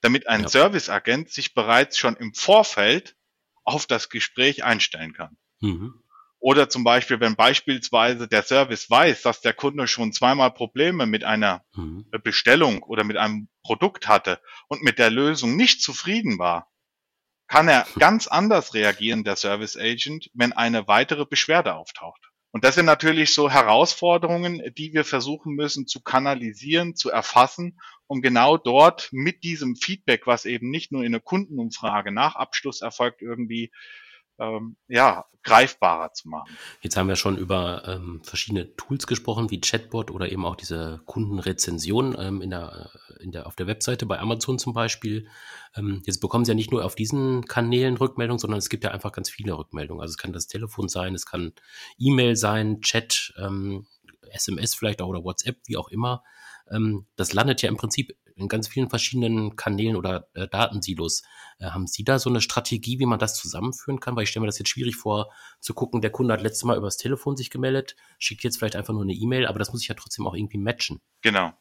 damit 0.00 0.26
ein 0.26 0.42
ja. 0.42 0.48
Serviceagent 0.48 1.30
sich 1.30 1.54
bereits 1.54 1.96
schon 1.96 2.16
im 2.16 2.34
Vorfeld 2.34 3.16
auf 3.64 3.86
das 3.86 4.08
Gespräch 4.08 4.64
einstellen 4.64 5.12
kann. 5.12 5.36
Mhm. 5.60 6.02
Oder 6.46 6.68
zum 6.68 6.84
Beispiel, 6.84 7.18
wenn 7.18 7.34
beispielsweise 7.34 8.28
der 8.28 8.44
Service 8.44 8.88
weiß, 8.88 9.22
dass 9.22 9.40
der 9.40 9.52
Kunde 9.52 9.88
schon 9.88 10.12
zweimal 10.12 10.52
Probleme 10.52 11.04
mit 11.04 11.24
einer 11.24 11.64
mhm. 11.74 12.06
Bestellung 12.22 12.84
oder 12.84 13.02
mit 13.02 13.16
einem 13.16 13.48
Produkt 13.64 14.06
hatte 14.06 14.40
und 14.68 14.80
mit 14.80 15.00
der 15.00 15.10
Lösung 15.10 15.56
nicht 15.56 15.82
zufrieden 15.82 16.38
war, 16.38 16.70
kann 17.48 17.66
er 17.66 17.84
ganz 17.98 18.28
anders 18.28 18.74
reagieren, 18.74 19.24
der 19.24 19.34
Service 19.34 19.76
Agent, 19.76 20.30
wenn 20.34 20.52
eine 20.52 20.86
weitere 20.86 21.26
Beschwerde 21.26 21.74
auftaucht. 21.74 22.30
Und 22.52 22.62
das 22.62 22.76
sind 22.76 22.86
natürlich 22.86 23.34
so 23.34 23.50
Herausforderungen, 23.50 24.62
die 24.78 24.92
wir 24.92 25.04
versuchen 25.04 25.56
müssen 25.56 25.88
zu 25.88 26.00
kanalisieren, 26.00 26.94
zu 26.94 27.10
erfassen, 27.10 27.80
um 28.06 28.22
genau 28.22 28.56
dort 28.56 29.08
mit 29.10 29.42
diesem 29.42 29.74
Feedback, 29.74 30.28
was 30.28 30.44
eben 30.44 30.70
nicht 30.70 30.92
nur 30.92 31.02
in 31.02 31.12
einer 31.12 31.18
Kundenumfrage 31.20 32.12
nach 32.12 32.36
Abschluss 32.36 32.82
erfolgt, 32.82 33.20
irgendwie 33.20 33.72
ähm, 34.38 34.76
ja, 34.88 35.24
greifbarer 35.42 36.12
zu 36.12 36.28
machen. 36.28 36.56
Jetzt 36.82 36.96
haben 36.96 37.08
wir 37.08 37.16
schon 37.16 37.38
über 37.38 37.86
ähm, 37.86 38.20
verschiedene 38.24 38.74
Tools 38.76 39.06
gesprochen, 39.06 39.50
wie 39.50 39.60
Chatbot 39.60 40.10
oder 40.10 40.30
eben 40.30 40.44
auch 40.44 40.56
diese 40.56 41.00
Kundenrezension 41.06 42.16
ähm, 42.18 42.42
in 42.42 42.50
der, 42.50 42.90
in 43.20 43.30
der, 43.30 43.46
auf 43.46 43.54
der 43.54 43.66
Webseite 43.68 44.06
bei 44.06 44.18
Amazon 44.18 44.58
zum 44.58 44.74
Beispiel. 44.74 45.28
Ähm, 45.76 46.02
jetzt 46.04 46.20
bekommen 46.20 46.44
Sie 46.44 46.50
ja 46.50 46.56
nicht 46.56 46.72
nur 46.72 46.84
auf 46.84 46.96
diesen 46.96 47.44
Kanälen 47.46 47.96
Rückmeldungen, 47.96 48.40
sondern 48.40 48.58
es 48.58 48.68
gibt 48.68 48.84
ja 48.84 48.90
einfach 48.90 49.12
ganz 49.12 49.30
viele 49.30 49.56
Rückmeldungen. 49.56 50.02
Also 50.02 50.12
es 50.12 50.18
kann 50.18 50.32
das 50.32 50.48
Telefon 50.48 50.88
sein, 50.88 51.14
es 51.14 51.26
kann 51.26 51.52
E-Mail 51.98 52.36
sein, 52.36 52.80
Chat, 52.80 53.32
ähm, 53.38 53.86
SMS 54.32 54.74
vielleicht 54.74 55.00
auch 55.00 55.08
oder 55.08 55.22
WhatsApp, 55.24 55.58
wie 55.66 55.76
auch 55.76 55.88
immer. 55.88 56.24
Ähm, 56.70 57.06
das 57.14 57.32
landet 57.32 57.62
ja 57.62 57.68
im 57.68 57.76
Prinzip 57.76 58.16
in 58.36 58.48
ganz 58.48 58.68
vielen 58.68 58.90
verschiedenen 58.90 59.56
Kanälen 59.56 59.96
oder 59.96 60.28
äh, 60.34 60.46
Datensilos. 60.46 61.22
Äh, 61.58 61.66
haben 61.66 61.86
Sie 61.86 62.04
da 62.04 62.18
so 62.18 62.30
eine 62.30 62.40
Strategie, 62.40 62.98
wie 62.98 63.06
man 63.06 63.18
das 63.18 63.34
zusammenführen 63.34 63.98
kann? 63.98 64.14
Weil 64.14 64.24
ich 64.24 64.30
stelle 64.30 64.42
mir 64.42 64.48
das 64.48 64.58
jetzt 64.58 64.68
schwierig 64.68 64.96
vor, 64.96 65.32
zu 65.60 65.74
gucken, 65.74 66.02
der 66.02 66.10
Kunde 66.10 66.34
hat 66.34 66.42
letztes 66.42 66.64
Mal 66.64 66.76
übers 66.76 66.98
Telefon 66.98 67.36
sich 67.36 67.50
gemeldet, 67.50 67.96
schickt 68.18 68.44
jetzt 68.44 68.58
vielleicht 68.58 68.76
einfach 68.76 68.92
nur 68.92 69.02
eine 69.02 69.14
E-Mail, 69.14 69.46
aber 69.46 69.58
das 69.58 69.72
muss 69.72 69.82
ich 69.82 69.88
ja 69.88 69.94
trotzdem 69.94 70.26
auch 70.26 70.34
irgendwie 70.34 70.58
matchen. 70.58 71.00
Genau. 71.22 71.52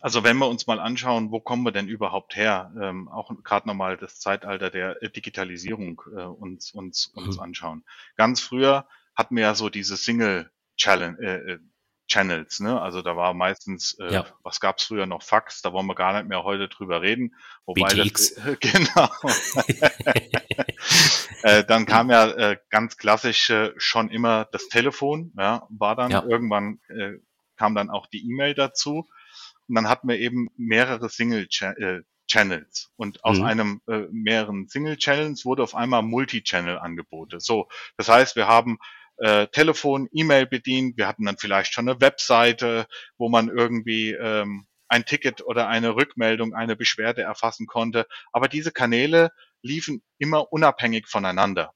Also 0.00 0.22
wenn 0.22 0.36
wir 0.38 0.48
uns 0.48 0.66
mal 0.66 0.78
anschauen, 0.78 1.32
wo 1.32 1.40
kommen 1.40 1.64
wir 1.64 1.72
denn 1.72 1.88
überhaupt 1.88 2.36
her, 2.36 2.72
ähm, 2.80 3.08
auch 3.08 3.32
gerade 3.42 3.66
nochmal 3.66 3.96
das 3.96 4.20
Zeitalter 4.20 4.70
der 4.70 5.02
äh, 5.02 5.10
Digitalisierung 5.10 6.02
äh, 6.16 6.22
uns, 6.22 6.72
uns, 6.72 7.06
uns 7.08 7.36
mhm. 7.36 7.42
anschauen. 7.42 7.84
Ganz 8.16 8.40
früher 8.40 8.86
hatten 9.14 9.34
wir 9.34 9.42
ja 9.42 9.54
so 9.54 9.68
diese 9.68 9.96
Single 9.96 10.50
Challenge, 10.76 11.18
äh, 11.20 11.52
äh 11.52 11.58
Channels. 12.08 12.60
Ne? 12.60 12.80
Also 12.80 13.02
da 13.02 13.16
war 13.16 13.34
meistens, 13.34 13.96
äh, 14.00 14.12
ja. 14.12 14.26
was 14.42 14.60
gab's 14.60 14.84
früher 14.84 15.06
noch, 15.06 15.22
Fax, 15.22 15.62
da 15.62 15.72
wollen 15.72 15.86
wir 15.86 15.94
gar 15.94 16.14
nicht 16.14 16.28
mehr 16.28 16.42
heute 16.42 16.68
drüber 16.68 17.02
reden. 17.02 17.34
Wobei 17.66 17.88
BTX. 17.88 18.34
Das, 18.34 18.46
äh, 18.46 18.56
genau. 18.60 19.08
äh, 21.42 21.64
dann 21.64 21.86
kam 21.86 22.10
ja 22.10 22.30
äh, 22.30 22.56
ganz 22.70 22.96
klassisch 22.96 23.50
äh, 23.50 23.72
schon 23.76 24.08
immer 24.08 24.46
das 24.50 24.68
Telefon, 24.68 25.32
ja, 25.38 25.66
war 25.68 25.94
dann 25.94 26.10
ja. 26.10 26.24
irgendwann 26.24 26.80
äh, 26.88 27.18
kam 27.56 27.74
dann 27.74 27.90
auch 27.90 28.06
die 28.06 28.24
E-Mail 28.24 28.54
dazu 28.54 29.08
und 29.68 29.74
dann 29.74 29.88
hatten 29.88 30.08
wir 30.08 30.18
eben 30.18 30.48
mehrere 30.56 31.10
Single 31.10 31.46
äh, 31.60 32.00
Channels 32.26 32.90
und 32.96 33.24
aus 33.24 33.38
mhm. 33.38 33.44
einem 33.44 33.80
äh, 33.88 34.06
mehreren 34.10 34.68
Single 34.68 34.96
Channels 34.96 35.44
wurde 35.44 35.62
auf 35.62 35.74
einmal 35.74 36.02
Multi-Channel 36.02 36.78
Angebote. 36.78 37.40
So, 37.40 37.68
das 37.96 38.08
heißt, 38.08 38.36
wir 38.36 38.46
haben 38.46 38.78
äh, 39.18 39.46
Telefon, 39.48 40.08
E-Mail 40.12 40.46
bedient. 40.46 40.96
Wir 40.96 41.08
hatten 41.08 41.24
dann 41.24 41.38
vielleicht 41.38 41.72
schon 41.72 41.88
eine 41.88 42.00
Webseite, 42.00 42.86
wo 43.16 43.28
man 43.28 43.48
irgendwie 43.48 44.12
ähm, 44.12 44.66
ein 44.88 45.04
Ticket 45.04 45.44
oder 45.44 45.68
eine 45.68 45.96
Rückmeldung, 45.96 46.54
eine 46.54 46.76
Beschwerde 46.76 47.22
erfassen 47.22 47.66
konnte. 47.66 48.06
Aber 48.32 48.48
diese 48.48 48.72
Kanäle 48.72 49.30
liefen 49.62 50.02
immer 50.18 50.52
unabhängig 50.52 51.06
voneinander. 51.06 51.72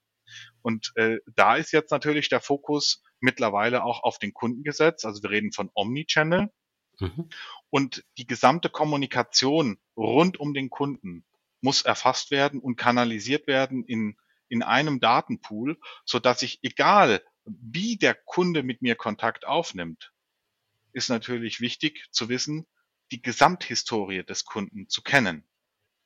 Und 0.61 0.93
äh, 0.95 1.17
da 1.35 1.55
ist 1.55 1.71
jetzt 1.71 1.91
natürlich 1.91 2.29
der 2.29 2.39
Fokus 2.39 3.03
mittlerweile 3.19 3.83
auch 3.83 4.03
auf 4.03 4.17
den 4.17 4.33
Kunden 4.33 4.63
gesetzt. 4.63 5.05
Also 5.05 5.21
wir 5.21 5.29
reden 5.29 5.51
von 5.51 5.69
Omnichannel. 5.73 6.49
Mhm. 6.99 7.29
Und 7.69 8.03
die 8.17 8.27
gesamte 8.27 8.69
Kommunikation 8.69 9.77
rund 9.95 10.39
um 10.39 10.53
den 10.53 10.69
Kunden 10.69 11.25
muss 11.61 11.81
erfasst 11.81 12.31
werden 12.31 12.59
und 12.59 12.75
kanalisiert 12.75 13.47
werden 13.47 13.83
in, 13.85 14.17
in 14.49 14.63
einem 14.63 14.99
Datenpool, 14.99 15.77
so 16.05 16.19
dass 16.19 16.41
ich, 16.41 16.59
egal 16.61 17.21
wie 17.45 17.97
der 17.97 18.13
Kunde 18.15 18.63
mit 18.63 18.81
mir 18.81 18.95
Kontakt 18.95 19.45
aufnimmt, 19.45 20.13
ist 20.93 21.09
natürlich 21.09 21.59
wichtig 21.61 22.07
zu 22.11 22.29
wissen, 22.29 22.67
die 23.11 23.21
Gesamthistorie 23.21 24.23
des 24.23 24.45
Kunden 24.45 24.89
zu 24.89 25.01
kennen. 25.01 25.43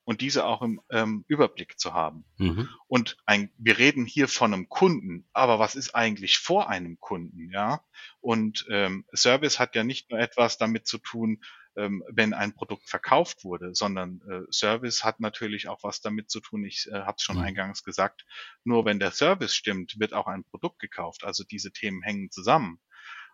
und 0.08 0.22
diese 0.22 0.46
auch 0.46 0.62
im 0.62 0.80
ähm, 0.88 1.26
Überblick 1.28 1.78
zu 1.78 1.92
haben. 1.92 2.24
Mhm. 2.38 2.66
Und 2.86 3.18
ein, 3.26 3.50
wir 3.58 3.76
reden 3.76 4.06
hier 4.06 4.26
von 4.26 4.54
einem 4.54 4.70
Kunden, 4.70 5.28
aber 5.34 5.58
was 5.58 5.74
ist 5.74 5.94
eigentlich 5.94 6.38
vor 6.38 6.70
einem 6.70 6.98
Kunden, 6.98 7.50
ja? 7.50 7.84
Und 8.22 8.64
ähm, 8.70 9.04
Service 9.14 9.58
hat 9.58 9.74
ja 9.74 9.84
nicht 9.84 10.10
nur 10.10 10.18
etwas 10.18 10.56
damit 10.56 10.86
zu 10.86 10.96
tun, 10.96 11.44
ähm, 11.78 12.02
wenn 12.10 12.34
ein 12.34 12.54
Produkt 12.54 12.88
verkauft 12.88 13.44
wurde, 13.44 13.74
sondern 13.74 14.20
äh, 14.28 14.52
Service 14.52 15.04
hat 15.04 15.20
natürlich 15.20 15.68
auch 15.68 15.82
was 15.82 16.00
damit 16.00 16.30
zu 16.30 16.40
tun. 16.40 16.64
Ich 16.64 16.88
äh, 16.90 17.00
habe 17.00 17.16
es 17.16 17.22
schon 17.22 17.36
mhm. 17.36 17.42
eingangs 17.42 17.84
gesagt. 17.84 18.26
Nur 18.64 18.84
wenn 18.84 18.98
der 18.98 19.12
Service 19.12 19.54
stimmt, 19.54 19.98
wird 19.98 20.12
auch 20.12 20.26
ein 20.26 20.44
Produkt 20.44 20.80
gekauft. 20.80 21.24
Also 21.24 21.44
diese 21.44 21.72
Themen 21.72 22.02
hängen 22.02 22.30
zusammen. 22.30 22.80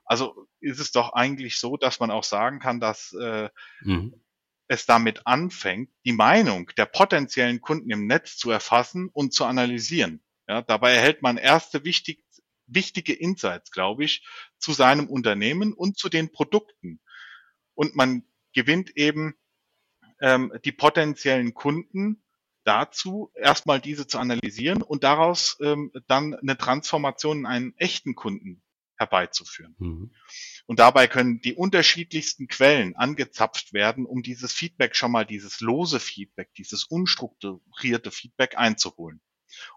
Also 0.04 0.46
ist 0.60 0.80
es 0.80 0.92
doch 0.92 1.14
eigentlich 1.14 1.58
so, 1.58 1.76
dass 1.76 1.98
man 1.98 2.10
auch 2.10 2.24
sagen 2.24 2.60
kann, 2.60 2.78
dass 2.78 3.12
äh, 3.12 3.48
mhm 3.80 4.14
es 4.68 4.86
damit 4.86 5.26
anfängt, 5.26 5.90
die 6.04 6.12
Meinung 6.12 6.70
der 6.76 6.86
potenziellen 6.86 7.60
Kunden 7.60 7.90
im 7.90 8.06
Netz 8.06 8.36
zu 8.36 8.50
erfassen 8.50 9.08
und 9.12 9.34
zu 9.34 9.44
analysieren. 9.44 10.22
Ja, 10.48 10.62
dabei 10.62 10.92
erhält 10.94 11.22
man 11.22 11.36
erste 11.36 11.84
wichtig, 11.84 12.24
wichtige 12.66 13.12
Insights, 13.12 13.70
glaube 13.70 14.04
ich, 14.04 14.26
zu 14.58 14.72
seinem 14.72 15.08
Unternehmen 15.08 15.72
und 15.72 15.98
zu 15.98 16.08
den 16.08 16.32
Produkten. 16.32 17.00
Und 17.74 17.94
man 17.94 18.24
gewinnt 18.54 18.96
eben 18.96 19.34
ähm, 20.20 20.52
die 20.64 20.72
potenziellen 20.72 21.54
Kunden 21.54 22.22
dazu, 22.64 23.30
erstmal 23.34 23.80
diese 23.80 24.06
zu 24.06 24.18
analysieren 24.18 24.82
und 24.82 25.04
daraus 25.04 25.58
ähm, 25.60 25.92
dann 26.06 26.34
eine 26.34 26.56
Transformation 26.56 27.40
in 27.40 27.46
einen 27.46 27.74
echten 27.76 28.14
Kunden 28.14 28.62
herbeizuführen. 28.96 29.74
Mhm. 29.78 30.14
Und 30.66 30.78
dabei 30.78 31.06
können 31.06 31.40
die 31.40 31.54
unterschiedlichsten 31.54 32.48
Quellen 32.48 32.96
angezapft 32.96 33.72
werden, 33.72 34.06
um 34.06 34.22
dieses 34.22 34.52
Feedback 34.52 34.96
schon 34.96 35.12
mal, 35.12 35.26
dieses 35.26 35.60
lose 35.60 36.00
Feedback, 36.00 36.54
dieses 36.54 36.84
unstrukturierte 36.84 38.10
Feedback 38.10 38.56
einzuholen, 38.56 39.20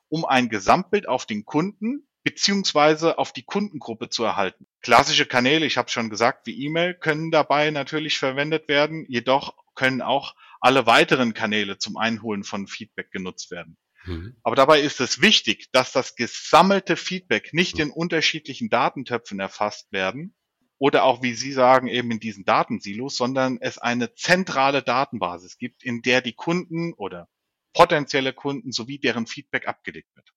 um 0.07 0.23
ein 0.23 0.49
Gesamtbild 0.49 1.09
auf 1.09 1.25
den 1.25 1.45
Kunden 1.45 2.06
beziehungsweise 2.27 3.19
auf 3.19 3.31
die 3.31 3.43
Kundengruppe 3.43 4.09
zu 4.09 4.25
erhalten. 4.25 4.67
Klassische 4.81 5.25
Kanäle, 5.25 5.65
ich 5.65 5.77
habe 5.77 5.89
schon 5.89 6.09
gesagt, 6.09 6.45
wie 6.45 6.65
E-Mail 6.65 6.93
können 6.93 7.31
dabei 7.31 7.71
natürlich 7.71 8.19
verwendet 8.19 8.67
werden, 8.67 9.05
jedoch 9.07 9.55
können 9.75 10.01
auch 10.01 10.35
alle 10.59 10.85
weiteren 10.85 11.33
Kanäle 11.33 11.77
zum 11.77 11.95
Einholen 11.95 12.43
von 12.43 12.67
Feedback 12.67 13.11
genutzt 13.11 13.49
werden. 13.49 13.77
Mhm. 14.03 14.35
Aber 14.43 14.57
dabei 14.57 14.81
ist 14.81 14.99
es 14.99 15.21
wichtig, 15.21 15.71
dass 15.71 15.93
das 15.93 16.17
gesammelte 16.17 16.97
Feedback 16.97 17.53
nicht 17.53 17.79
in 17.79 17.91
unterschiedlichen 17.91 18.67
Datentöpfen 18.67 19.39
erfasst 19.39 19.89
werden 19.93 20.35
oder 20.77 21.05
auch, 21.05 21.23
wie 21.23 21.33
Sie 21.33 21.53
sagen, 21.53 21.87
eben 21.87 22.11
in 22.11 22.19
diesen 22.19 22.43
Datensilos, 22.43 23.15
sondern 23.15 23.57
es 23.61 23.77
eine 23.77 24.15
zentrale 24.15 24.83
Datenbasis 24.83 25.57
gibt, 25.57 25.81
in 25.81 26.01
der 26.01 26.19
die 26.19 26.33
Kunden 26.33 26.91
oder 26.91 27.29
potenzielle 27.71 28.33
Kunden 28.33 28.73
sowie 28.73 28.99
deren 28.99 29.27
Feedback 29.27 29.65
abgelegt 29.65 30.13
wird. 30.13 30.33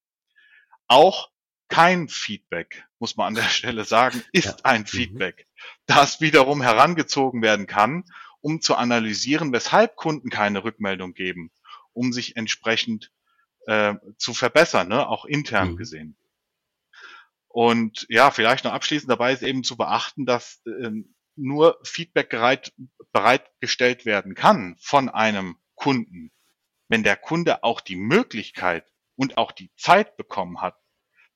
Auch 0.86 1.30
kein 1.70 2.08
Feedback, 2.08 2.84
muss 2.98 3.16
man 3.16 3.28
an 3.28 3.34
der 3.34 3.42
Stelle 3.48 3.84
sagen, 3.84 4.22
ist 4.32 4.44
ja. 4.44 4.56
ein 4.64 4.82
mhm. 4.82 4.86
Feedback, 4.86 5.46
das 5.86 6.20
wiederum 6.20 6.60
herangezogen 6.60 7.40
werden 7.40 7.66
kann, 7.66 8.04
um 8.42 8.60
zu 8.60 8.74
analysieren, 8.74 9.52
weshalb 9.52 9.96
Kunden 9.96 10.28
keine 10.28 10.64
Rückmeldung 10.64 11.14
geben, 11.14 11.50
um 11.92 12.12
sich 12.12 12.36
entsprechend 12.36 13.10
äh, 13.66 13.94
zu 14.18 14.34
verbessern, 14.34 14.88
ne? 14.88 15.08
auch 15.08 15.24
intern 15.24 15.72
mhm. 15.72 15.76
gesehen. 15.76 16.16
Und 17.48 18.06
ja, 18.08 18.30
vielleicht 18.30 18.64
noch 18.64 18.72
abschließend 18.72 19.10
dabei 19.10 19.32
ist 19.32 19.42
eben 19.42 19.64
zu 19.64 19.76
beachten, 19.76 20.24
dass 20.24 20.62
äh, 20.66 20.90
nur 21.36 21.80
Feedback 21.82 22.30
bereit, 22.30 22.72
bereitgestellt 23.12 24.04
werden 24.04 24.34
kann 24.34 24.76
von 24.80 25.08
einem 25.08 25.56
Kunden, 25.74 26.30
wenn 26.88 27.02
der 27.02 27.16
Kunde 27.16 27.64
auch 27.64 27.80
die 27.80 27.96
Möglichkeit 27.96 28.86
und 29.16 29.36
auch 29.36 29.52
die 29.52 29.70
Zeit 29.76 30.16
bekommen 30.16 30.60
hat, 30.60 30.79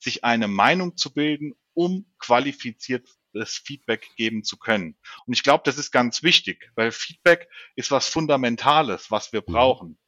sich 0.05 0.23
eine 0.25 0.49
Meinung 0.49 0.97
zu 0.97 1.13
bilden, 1.13 1.55
um 1.73 2.07
qualifiziertes 2.19 3.57
Feedback 3.65 4.09
geben 4.17 4.45
zu 4.45 4.57
können. 4.57 4.97
Und 5.27 5.33
ich 5.33 5.43
glaube, 5.43 5.63
das 5.65 5.79
ist 5.79 5.91
ganz 5.91 6.23
wichtig, 6.23 6.71
weil 6.77 6.93
Feedback 6.93 7.49
ist 7.75 7.91
was 7.91 8.09
Fundamentales, 8.09 9.11
was 9.11 9.33
wir 9.33 9.41
mhm. 9.41 9.53
brauchen. 9.53 9.99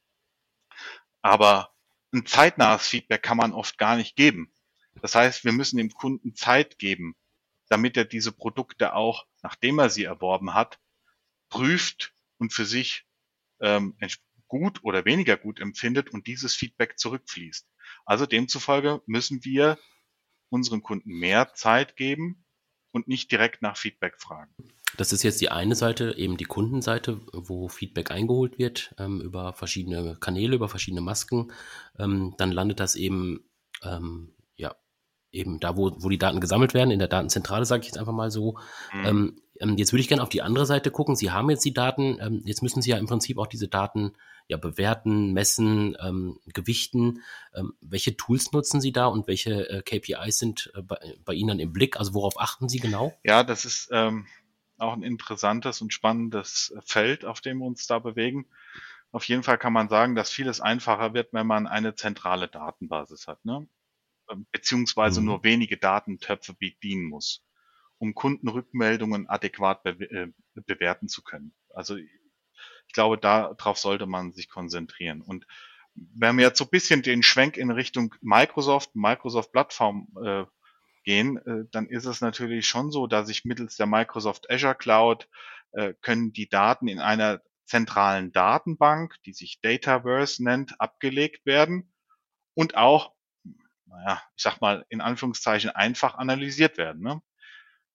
Aber 1.21 1.73
ein 2.13 2.25
zeitnahes 2.25 2.87
Feedback 2.87 3.21
kann 3.21 3.37
man 3.37 3.53
oft 3.53 3.77
gar 3.77 3.97
nicht 3.97 4.15
geben. 4.15 4.53
Das 5.01 5.13
heißt, 5.15 5.43
wir 5.43 5.51
müssen 5.51 5.77
dem 5.77 5.91
Kunden 5.91 6.35
Zeit 6.35 6.79
geben, 6.79 7.15
damit 7.69 7.97
er 7.97 8.05
diese 8.05 8.31
Produkte 8.31 8.93
auch, 8.93 9.25
nachdem 9.41 9.79
er 9.79 9.89
sie 9.89 10.05
erworben 10.05 10.53
hat, 10.53 10.79
prüft 11.49 12.13
und 12.37 12.53
für 12.53 12.65
sich 12.65 13.05
ähm, 13.59 13.97
gut 14.47 14.83
oder 14.83 15.05
weniger 15.05 15.37
gut 15.37 15.59
empfindet 15.59 16.09
und 16.09 16.27
dieses 16.27 16.55
Feedback 16.55 16.97
zurückfließt. 16.97 17.67
Also 18.07 18.25
demzufolge 18.25 19.01
müssen 19.05 19.43
wir 19.43 19.77
unseren 20.49 20.81
Kunden 20.81 21.11
mehr 21.11 21.53
Zeit 21.53 21.97
geben 21.97 22.45
und 22.91 23.07
nicht 23.07 23.31
direkt 23.31 23.61
nach 23.61 23.75
Feedback 23.75 24.19
fragen. 24.19 24.55
Das 24.95 25.11
ist 25.11 25.23
jetzt 25.23 25.41
die 25.41 25.49
eine 25.49 25.75
Seite, 25.75 26.15
eben 26.17 26.37
die 26.37 26.45
Kundenseite, 26.45 27.19
wo 27.33 27.67
Feedback 27.67 28.09
eingeholt 28.09 28.57
wird 28.57 28.95
ähm, 28.97 29.19
über 29.19 29.51
verschiedene 29.51 30.15
Kanäle, 30.21 30.55
über 30.55 30.69
verschiedene 30.69 31.01
Masken. 31.01 31.51
Ähm, 31.99 32.33
dann 32.37 32.53
landet 32.53 32.79
das 32.79 32.95
eben, 32.95 33.49
ähm, 33.83 34.33
eben 35.31 35.59
da, 35.59 35.75
wo, 35.75 35.91
wo 35.97 36.09
die 36.09 36.17
Daten 36.17 36.39
gesammelt 36.39 36.73
werden, 36.73 36.91
in 36.91 36.99
der 36.99 37.07
Datenzentrale, 37.07 37.65
sage 37.65 37.81
ich 37.81 37.87
jetzt 37.87 37.97
einfach 37.97 38.13
mal 38.13 38.31
so. 38.31 38.57
Mhm. 38.93 39.05
Ähm, 39.05 39.41
ähm, 39.59 39.77
jetzt 39.77 39.91
würde 39.91 40.01
ich 40.01 40.07
gerne 40.07 40.23
auf 40.23 40.29
die 40.29 40.41
andere 40.41 40.65
Seite 40.65 40.91
gucken. 40.91 41.15
Sie 41.15 41.31
haben 41.31 41.49
jetzt 41.49 41.65
die 41.65 41.73
Daten, 41.73 42.17
ähm, 42.19 42.41
jetzt 42.45 42.61
müssen 42.61 42.81
Sie 42.81 42.91
ja 42.91 42.97
im 42.97 43.07
Prinzip 43.07 43.37
auch 43.37 43.47
diese 43.47 43.67
Daten 43.67 44.13
ja 44.49 44.55
bewerten, 44.55 45.33
messen, 45.33 45.97
gewichten. 46.53 47.21
welche 47.81 48.15
Tools 48.15 48.53
nutzen 48.53 48.79
Sie 48.79 48.93
da 48.93 49.07
und 49.07 49.27
welche 49.27 49.69
äh, 49.69 49.81
KPIs 49.81 50.39
sind 50.39 50.71
äh, 50.73 50.81
bei, 50.81 50.97
bei, 51.25 51.33
Ihnen 51.33 51.59
im 51.59 51.73
Blick? 51.73 51.99
Also 51.99 52.13
worauf 52.13 52.39
achten 52.39 52.69
Sie 52.69 52.79
genau? 52.79 53.13
Ja, 53.25 53.43
das 53.43 53.65
ist 53.65 53.89
ähm, 53.91 54.25
auch 54.77 54.93
ein 54.93 55.03
interessantes 55.03 55.81
und 55.81 55.91
spannendes 55.91 56.73
Feld, 56.85 57.25
auf 57.25 57.41
dem 57.41 57.57
wir 57.57 57.65
uns 57.65 57.87
da 57.87 57.99
bewegen. 57.99 58.45
Auf 59.11 59.25
jeden 59.25 59.43
Fall 59.43 59.57
kann 59.57 59.73
man 59.73 59.89
sagen, 59.89 60.15
dass 60.15 60.29
vieles 60.29 60.61
einfacher 60.61 61.13
wird, 61.13 61.33
wenn 61.33 61.47
man 61.47 61.67
eine 61.67 61.95
zentrale 61.95 62.47
Datenbasis 62.47 63.27
hat, 63.27 63.43
ne? 63.45 63.67
Ähm, 64.29 64.47
beziehungsweise 64.51 65.21
mhm. 65.21 65.27
nur 65.27 65.43
wenige 65.43 65.77
Datentöpfe 65.77 66.53
bedienen 66.53 67.05
muss, 67.05 67.45
um 67.97 68.13
Kundenrückmeldungen 68.13 69.29
adäquat 69.29 69.83
be 69.83 69.91
äh, 69.91 70.31
bewerten 70.53 71.07
zu 71.07 71.23
können. 71.23 71.53
Also 71.73 71.95
ich 71.95 72.93
glaube, 72.93 73.17
darauf 73.17 73.77
sollte 73.77 74.05
man 74.05 74.33
sich 74.33 74.49
konzentrieren. 74.49 75.21
Und 75.21 75.45
wenn 75.93 76.37
wir 76.37 76.45
jetzt 76.45 76.57
so 76.57 76.65
ein 76.65 76.69
bisschen 76.69 77.01
den 77.01 77.23
Schwenk 77.23 77.57
in 77.57 77.71
Richtung 77.71 78.15
Microsoft, 78.21 78.95
Microsoft 78.95 79.51
Plattform 79.51 80.07
äh, 80.23 80.45
gehen, 81.03 81.37
äh, 81.45 81.65
dann 81.71 81.87
ist 81.87 82.05
es 82.05 82.21
natürlich 82.21 82.67
schon 82.67 82.91
so, 82.91 83.07
dass 83.07 83.29
ich 83.29 83.45
mittels 83.45 83.75
der 83.77 83.87
Microsoft 83.87 84.49
Azure 84.49 84.75
Cloud 84.75 85.27
äh, 85.71 85.93
können 86.01 86.33
die 86.33 86.49
Daten 86.49 86.87
in 86.87 86.99
einer 86.99 87.41
zentralen 87.65 88.31
Datenbank, 88.31 89.15
die 89.25 89.33
sich 89.33 89.59
Dataverse 89.61 90.43
nennt, 90.43 90.79
abgelegt 90.79 91.45
werden 91.45 91.93
und 92.53 92.75
auch, 92.75 93.13
naja, 93.87 94.21
ich 94.35 94.43
sag 94.43 94.61
mal 94.61 94.85
in 94.89 95.01
Anführungszeichen 95.01 95.69
einfach 95.69 96.15
analysiert 96.15 96.77
werden. 96.77 97.01
Ne? 97.01 97.21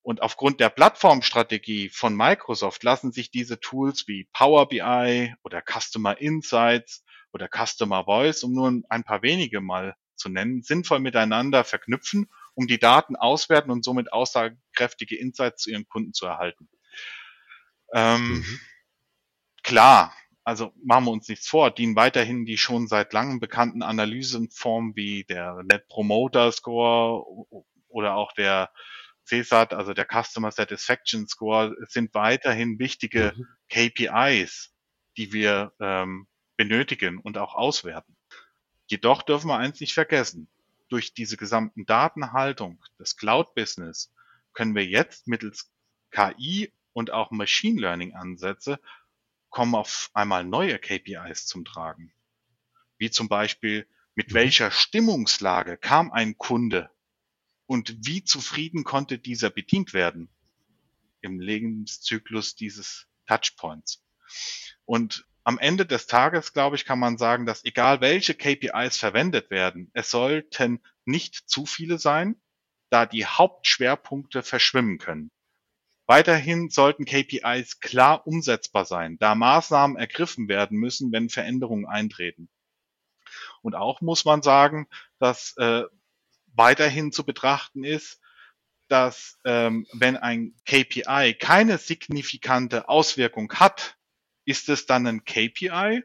Und 0.02 0.20
aufgrund 0.20 0.60
der 0.60 0.68
Plattformstrategie 0.68 1.88
von 1.88 2.16
Microsoft 2.16 2.82
lassen 2.82 3.12
sich 3.12 3.30
diese 3.30 3.60
Tools 3.60 4.08
wie 4.08 4.28
Power 4.32 4.68
BI 4.68 5.34
oder 5.44 5.62
Customer 5.62 6.18
Insights 6.20 7.04
oder 7.32 7.48
Customer 7.48 8.04
Voice, 8.04 8.42
um 8.42 8.52
nur 8.52 8.82
ein 8.88 9.04
paar 9.04 9.22
wenige 9.22 9.60
mal 9.60 9.94
zu 10.16 10.28
nennen, 10.28 10.62
sinnvoll 10.62 10.98
miteinander 10.98 11.64
verknüpfen 11.64 12.28
um 12.54 12.66
die 12.66 12.78
Daten 12.78 13.16
auswerten 13.16 13.70
und 13.70 13.84
somit 13.84 14.12
aussagekräftige 14.12 15.16
Insights 15.16 15.62
zu 15.62 15.70
ihren 15.70 15.88
Kunden 15.88 16.12
zu 16.12 16.26
erhalten. 16.26 16.68
Ähm, 17.94 18.34
mhm. 18.34 18.60
Klar, 19.62 20.14
also 20.44 20.72
machen 20.82 21.04
wir 21.04 21.12
uns 21.12 21.28
nichts 21.28 21.48
vor, 21.48 21.70
dienen 21.70 21.96
weiterhin 21.96 22.44
die 22.44 22.58
schon 22.58 22.88
seit 22.88 23.12
langem 23.12 23.40
bekannten 23.40 23.82
Analysenformen 23.82 24.96
wie 24.96 25.24
der 25.24 25.62
Net 25.64 25.88
Promoter 25.88 26.50
Score 26.52 27.24
oder 27.88 28.16
auch 28.16 28.32
der 28.32 28.70
CSAT, 29.24 29.72
also 29.72 29.94
der 29.94 30.06
Customer 30.06 30.50
Satisfaction 30.50 31.28
Score, 31.28 31.76
sind 31.88 32.12
weiterhin 32.14 32.78
wichtige 32.78 33.32
mhm. 33.36 33.46
KPIs, 33.68 34.74
die 35.16 35.32
wir 35.32 35.72
ähm, 35.80 36.26
benötigen 36.56 37.18
und 37.18 37.38
auch 37.38 37.54
auswerten. 37.54 38.16
Jedoch 38.86 39.22
dürfen 39.22 39.48
wir 39.48 39.58
eins 39.58 39.80
nicht 39.80 39.94
vergessen 39.94 40.48
durch 40.88 41.14
diese 41.14 41.36
gesamten 41.36 41.86
Datenhaltung, 41.86 42.84
das 42.98 43.16
Cloud-Business, 43.16 44.12
können 44.52 44.74
wir 44.74 44.84
jetzt 44.84 45.26
mittels 45.26 45.70
KI 46.10 46.72
und 46.92 47.10
auch 47.10 47.30
Machine 47.30 47.80
Learning-Ansätze 47.80 48.78
kommen 49.52 49.76
auf 49.76 50.10
einmal 50.14 50.42
neue 50.42 50.78
KPIs 50.80 51.46
zum 51.46 51.64
Tragen. 51.64 52.12
Wie 52.98 53.10
zum 53.10 53.28
Beispiel, 53.28 53.86
mit 54.14 54.30
mhm. 54.30 54.34
welcher 54.34 54.70
Stimmungslage 54.72 55.76
kam 55.76 56.10
ein 56.10 56.36
Kunde 56.36 56.90
und 57.66 57.94
wie 58.04 58.24
zufrieden 58.24 58.82
konnte 58.82 59.18
dieser 59.18 59.50
bedient 59.50 59.92
werden 59.92 60.28
im 61.20 61.38
Lebenszyklus 61.38 62.56
dieses 62.56 63.06
Touchpoints. 63.26 64.04
Und 64.84 65.26
am 65.44 65.58
Ende 65.58 65.86
des 65.86 66.06
Tages, 66.06 66.52
glaube 66.52 66.76
ich, 66.76 66.84
kann 66.84 66.98
man 66.98 67.18
sagen, 67.18 67.46
dass 67.46 67.64
egal 67.64 68.00
welche 68.00 68.34
KPIs 68.34 68.96
verwendet 68.96 69.50
werden, 69.50 69.90
es 69.92 70.10
sollten 70.10 70.80
nicht 71.04 71.48
zu 71.48 71.66
viele 71.66 71.98
sein, 71.98 72.40
da 72.90 73.06
die 73.06 73.26
Hauptschwerpunkte 73.26 74.42
verschwimmen 74.42 74.98
können. 74.98 75.30
Weiterhin 76.12 76.68
sollten 76.68 77.06
KPIs 77.06 77.80
klar 77.80 78.26
umsetzbar 78.26 78.84
sein, 78.84 79.16
da 79.16 79.34
Maßnahmen 79.34 79.96
ergriffen 79.96 80.46
werden 80.46 80.76
müssen, 80.76 81.10
wenn 81.10 81.30
Veränderungen 81.30 81.86
eintreten. 81.86 82.50
Und 83.62 83.74
auch 83.74 84.02
muss 84.02 84.26
man 84.26 84.42
sagen, 84.42 84.88
dass 85.18 85.56
äh, 85.56 85.84
weiterhin 86.48 87.12
zu 87.12 87.24
betrachten 87.24 87.82
ist, 87.82 88.20
dass 88.88 89.38
ähm, 89.46 89.86
wenn 89.94 90.18
ein 90.18 90.54
KPI 90.66 91.34
keine 91.40 91.78
signifikante 91.78 92.90
Auswirkung 92.90 93.50
hat, 93.54 93.96
ist 94.44 94.68
es 94.68 94.84
dann 94.84 95.06
ein 95.06 95.24
KPI 95.24 96.02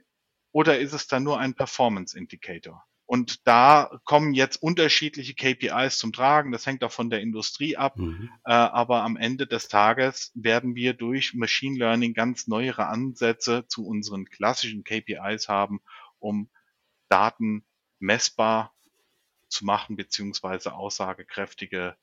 oder 0.54 0.80
ist 0.80 0.94
es 0.94 1.08
dann 1.08 1.24
nur 1.24 1.38
ein 1.38 1.54
Performance 1.54 2.18
Indicator? 2.18 2.87
Und 3.08 3.48
da 3.48 4.00
kommen 4.04 4.34
jetzt 4.34 4.62
unterschiedliche 4.62 5.34
KPIs 5.34 5.98
zum 5.98 6.12
Tragen. 6.12 6.52
Das 6.52 6.66
hängt 6.66 6.84
auch 6.84 6.92
von 6.92 7.10
der 7.10 7.22
Industrie 7.22 7.78
ab. 7.78 7.98
Mhm. 7.98 8.30
Äh, 8.44 8.52
aber 8.52 9.04
am 9.04 9.16
Ende 9.16 9.48
des 9.48 9.70
Tages 9.70 10.32
werden 10.36 10.76
wir 10.76 10.94
durch 10.94 11.34
Machine 11.34 11.80
Learning 11.80 12.14
ganz 12.14 12.48
neuere 12.48 12.88
Ansätze 12.88 13.66
zu 13.70 13.88
unseren 13.88 14.26
klassischen 14.26 14.84
KPIs 14.84 15.48
haben, 15.48 15.80
um 16.20 16.50
Daten 17.08 17.66
messbar 18.00 18.76
zu 19.48 19.64
machen, 19.64 19.96
beziehungsweise 19.96 20.74
aussagekräftige 20.74 21.96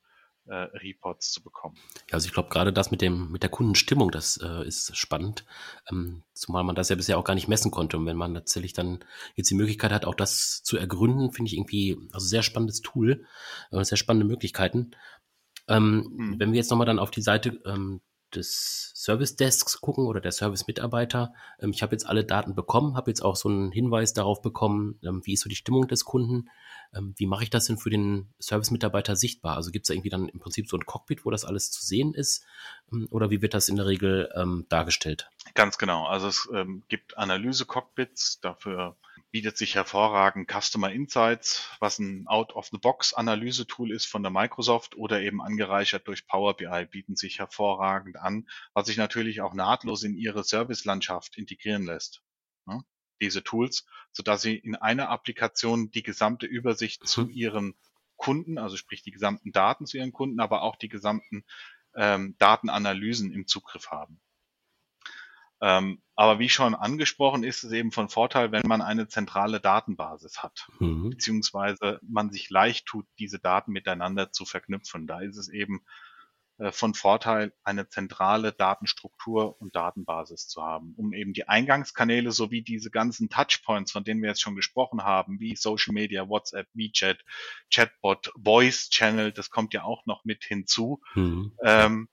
äh, 0.47 0.53
Reports 0.53 1.31
zu 1.31 1.43
bekommen. 1.43 1.75
Ja, 2.09 2.13
also 2.13 2.27
ich 2.27 2.33
glaube 2.33 2.49
gerade 2.49 2.71
das 2.71 2.91
mit 2.91 3.01
dem 3.01 3.31
mit 3.31 3.43
der 3.43 3.49
Kundenstimmung, 3.49 4.11
das 4.11 4.37
äh, 4.37 4.65
ist 4.67 4.95
spannend, 4.95 5.45
ähm, 5.89 6.23
zumal 6.33 6.63
man 6.63 6.75
das 6.75 6.89
ja 6.89 6.95
bisher 6.95 7.17
auch 7.17 7.23
gar 7.23 7.35
nicht 7.35 7.47
messen 7.47 7.71
konnte. 7.71 7.97
Und 7.97 8.05
wenn 8.05 8.17
man 8.17 8.33
tatsächlich 8.33 8.73
dann 8.73 9.03
jetzt 9.35 9.49
die 9.49 9.55
Möglichkeit 9.55 9.91
hat, 9.91 10.05
auch 10.05 10.15
das 10.15 10.63
zu 10.63 10.77
ergründen, 10.77 11.31
finde 11.31 11.49
ich 11.49 11.57
irgendwie 11.57 11.97
also 12.11 12.25
sehr 12.27 12.43
spannendes 12.43 12.81
Tool, 12.81 13.25
äh, 13.71 13.83
sehr 13.83 13.97
spannende 13.97 14.27
Möglichkeiten. 14.27 14.91
Ähm, 15.67 16.13
hm. 16.15 16.39
Wenn 16.39 16.51
wir 16.51 16.57
jetzt 16.57 16.69
nochmal 16.69 16.87
dann 16.87 16.99
auf 16.99 17.11
die 17.11 17.21
Seite 17.21 17.59
ähm, 17.65 18.01
des 18.33 18.91
Service 18.95 19.35
Desks 19.35 19.81
gucken 19.81 20.07
oder 20.07 20.21
der 20.21 20.31
Service-Mitarbeiter. 20.31 21.33
Ähm, 21.59 21.71
ich 21.71 21.81
habe 21.81 21.93
jetzt 21.93 22.07
alle 22.07 22.23
Daten 22.23 22.55
bekommen, 22.55 22.95
habe 22.95 23.11
jetzt 23.11 23.21
auch 23.21 23.35
so 23.35 23.49
einen 23.49 23.71
Hinweis 23.71 24.13
darauf 24.13 24.41
bekommen, 24.41 24.99
ähm, 25.03 25.21
wie 25.25 25.33
ist 25.33 25.41
so 25.41 25.49
die 25.49 25.55
Stimmung 25.55 25.87
des 25.87 26.05
Kunden. 26.05 26.49
Ähm, 26.93 27.13
wie 27.17 27.27
mache 27.27 27.43
ich 27.43 27.49
das 27.49 27.65
denn 27.65 27.77
für 27.77 27.89
den 27.89 28.33
Service-Mitarbeiter 28.41 29.15
sichtbar? 29.15 29.55
Also 29.55 29.71
gibt 29.71 29.85
es 29.85 29.87
da 29.87 29.93
irgendwie 29.93 30.09
dann 30.09 30.29
im 30.29 30.39
Prinzip 30.39 30.67
so 30.67 30.77
ein 30.77 30.85
Cockpit, 30.85 31.25
wo 31.25 31.31
das 31.31 31.45
alles 31.45 31.71
zu 31.71 31.83
sehen 31.83 32.13
ist? 32.13 32.45
Ähm, 32.91 33.07
oder 33.11 33.29
wie 33.29 33.41
wird 33.41 33.53
das 33.53 33.69
in 33.69 33.75
der 33.75 33.85
Regel 33.85 34.29
ähm, 34.35 34.65
dargestellt? 34.69 35.29
Ganz 35.53 35.77
genau. 35.77 36.05
Also 36.05 36.27
es 36.27 36.49
ähm, 36.53 36.83
gibt 36.87 37.17
Analyse-Cockpits, 37.17 38.39
dafür 38.41 38.95
bietet 39.35 39.57
sich 39.57 39.75
hervorragend 39.75 40.49
Customer 40.49 40.89
Insights, 40.89 41.69
was 41.81 41.99
ein 41.99 42.25
Out-of-the-Box-Analyse-Tool 42.25 43.91
ist 43.91 44.05
von 44.05 44.23
der 44.23 44.31
Microsoft 44.31 44.95
oder 44.95 45.19
eben 45.19 45.41
angereichert 45.41 46.07
durch 46.07 46.25
Power 46.25 46.55
BI, 46.55 46.85
bieten 46.85 47.17
sich 47.17 47.39
hervorragend 47.39 48.15
an, 48.15 48.47
was 48.73 48.87
sich 48.87 48.95
natürlich 48.95 49.41
auch 49.41 49.53
nahtlos 49.53 50.03
in 50.03 50.15
ihre 50.15 50.45
Servicelandschaft 50.45 51.37
integrieren 51.37 51.83
lässt. 51.83 52.23
Ja, 52.65 52.79
diese 53.21 53.43
Tools, 53.43 53.85
sodass 54.13 54.41
sie 54.41 54.55
in 54.55 54.77
einer 54.77 55.09
Applikation 55.09 55.91
die 55.91 56.03
gesamte 56.03 56.45
Übersicht 56.45 57.05
zu 57.05 57.25
mhm. 57.25 57.29
ihren 57.31 57.75
Kunden, 58.15 58.57
also 58.57 58.77
sprich 58.77 59.03
die 59.03 59.11
gesamten 59.11 59.51
Daten 59.51 59.85
zu 59.85 59.97
ihren 59.97 60.13
Kunden, 60.13 60.39
aber 60.39 60.61
auch 60.61 60.77
die 60.77 60.87
gesamten 60.87 61.43
ähm, 61.93 62.37
Datenanalysen 62.39 63.33
im 63.33 63.47
Zugriff 63.47 63.91
haben. 63.91 64.21
Ähm, 65.61 66.01
aber 66.15 66.39
wie 66.39 66.49
schon 66.49 66.75
angesprochen, 66.75 67.43
ist 67.43 67.63
es 67.63 67.71
eben 67.71 67.91
von 67.91 68.09
Vorteil, 68.09 68.51
wenn 68.51 68.67
man 68.67 68.81
eine 68.81 69.07
zentrale 69.07 69.59
Datenbasis 69.59 70.43
hat, 70.43 70.67
mhm. 70.79 71.09
beziehungsweise 71.09 71.99
man 72.01 72.31
sich 72.31 72.49
leicht 72.49 72.85
tut, 72.85 73.05
diese 73.19 73.39
Daten 73.39 73.71
miteinander 73.71 74.31
zu 74.31 74.45
verknüpfen. 74.45 75.07
Da 75.07 75.19
ist 75.21 75.37
es 75.37 75.49
eben 75.49 75.85
äh, 76.57 76.71
von 76.71 76.93
Vorteil, 76.93 77.53
eine 77.63 77.89
zentrale 77.89 78.53
Datenstruktur 78.53 79.59
und 79.61 79.75
Datenbasis 79.75 80.47
zu 80.47 80.61
haben, 80.61 80.93
um 80.95 81.13
eben 81.13 81.33
die 81.33 81.49
Eingangskanäle 81.49 82.31
sowie 82.31 82.61
diese 82.61 82.91
ganzen 82.91 83.29
Touchpoints, 83.29 83.91
von 83.91 84.05
denen 84.05 84.21
wir 84.21 84.29
jetzt 84.29 84.41
schon 84.41 84.55
gesprochen 84.55 85.03
haben, 85.03 85.39
wie 85.41 85.55
Social 85.57 85.93
Media, 85.93 86.29
WhatsApp, 86.29 86.67
WeChat, 86.73 87.25
Chatbot, 87.73 88.31
Voice 88.41 88.89
Channel, 88.89 89.33
das 89.33 89.49
kommt 89.49 89.73
ja 89.73 89.83
auch 89.83 90.05
noch 90.05 90.23
mit 90.23 90.45
hinzu, 90.45 91.01
mhm. 91.13 91.53
ähm, 91.61 92.07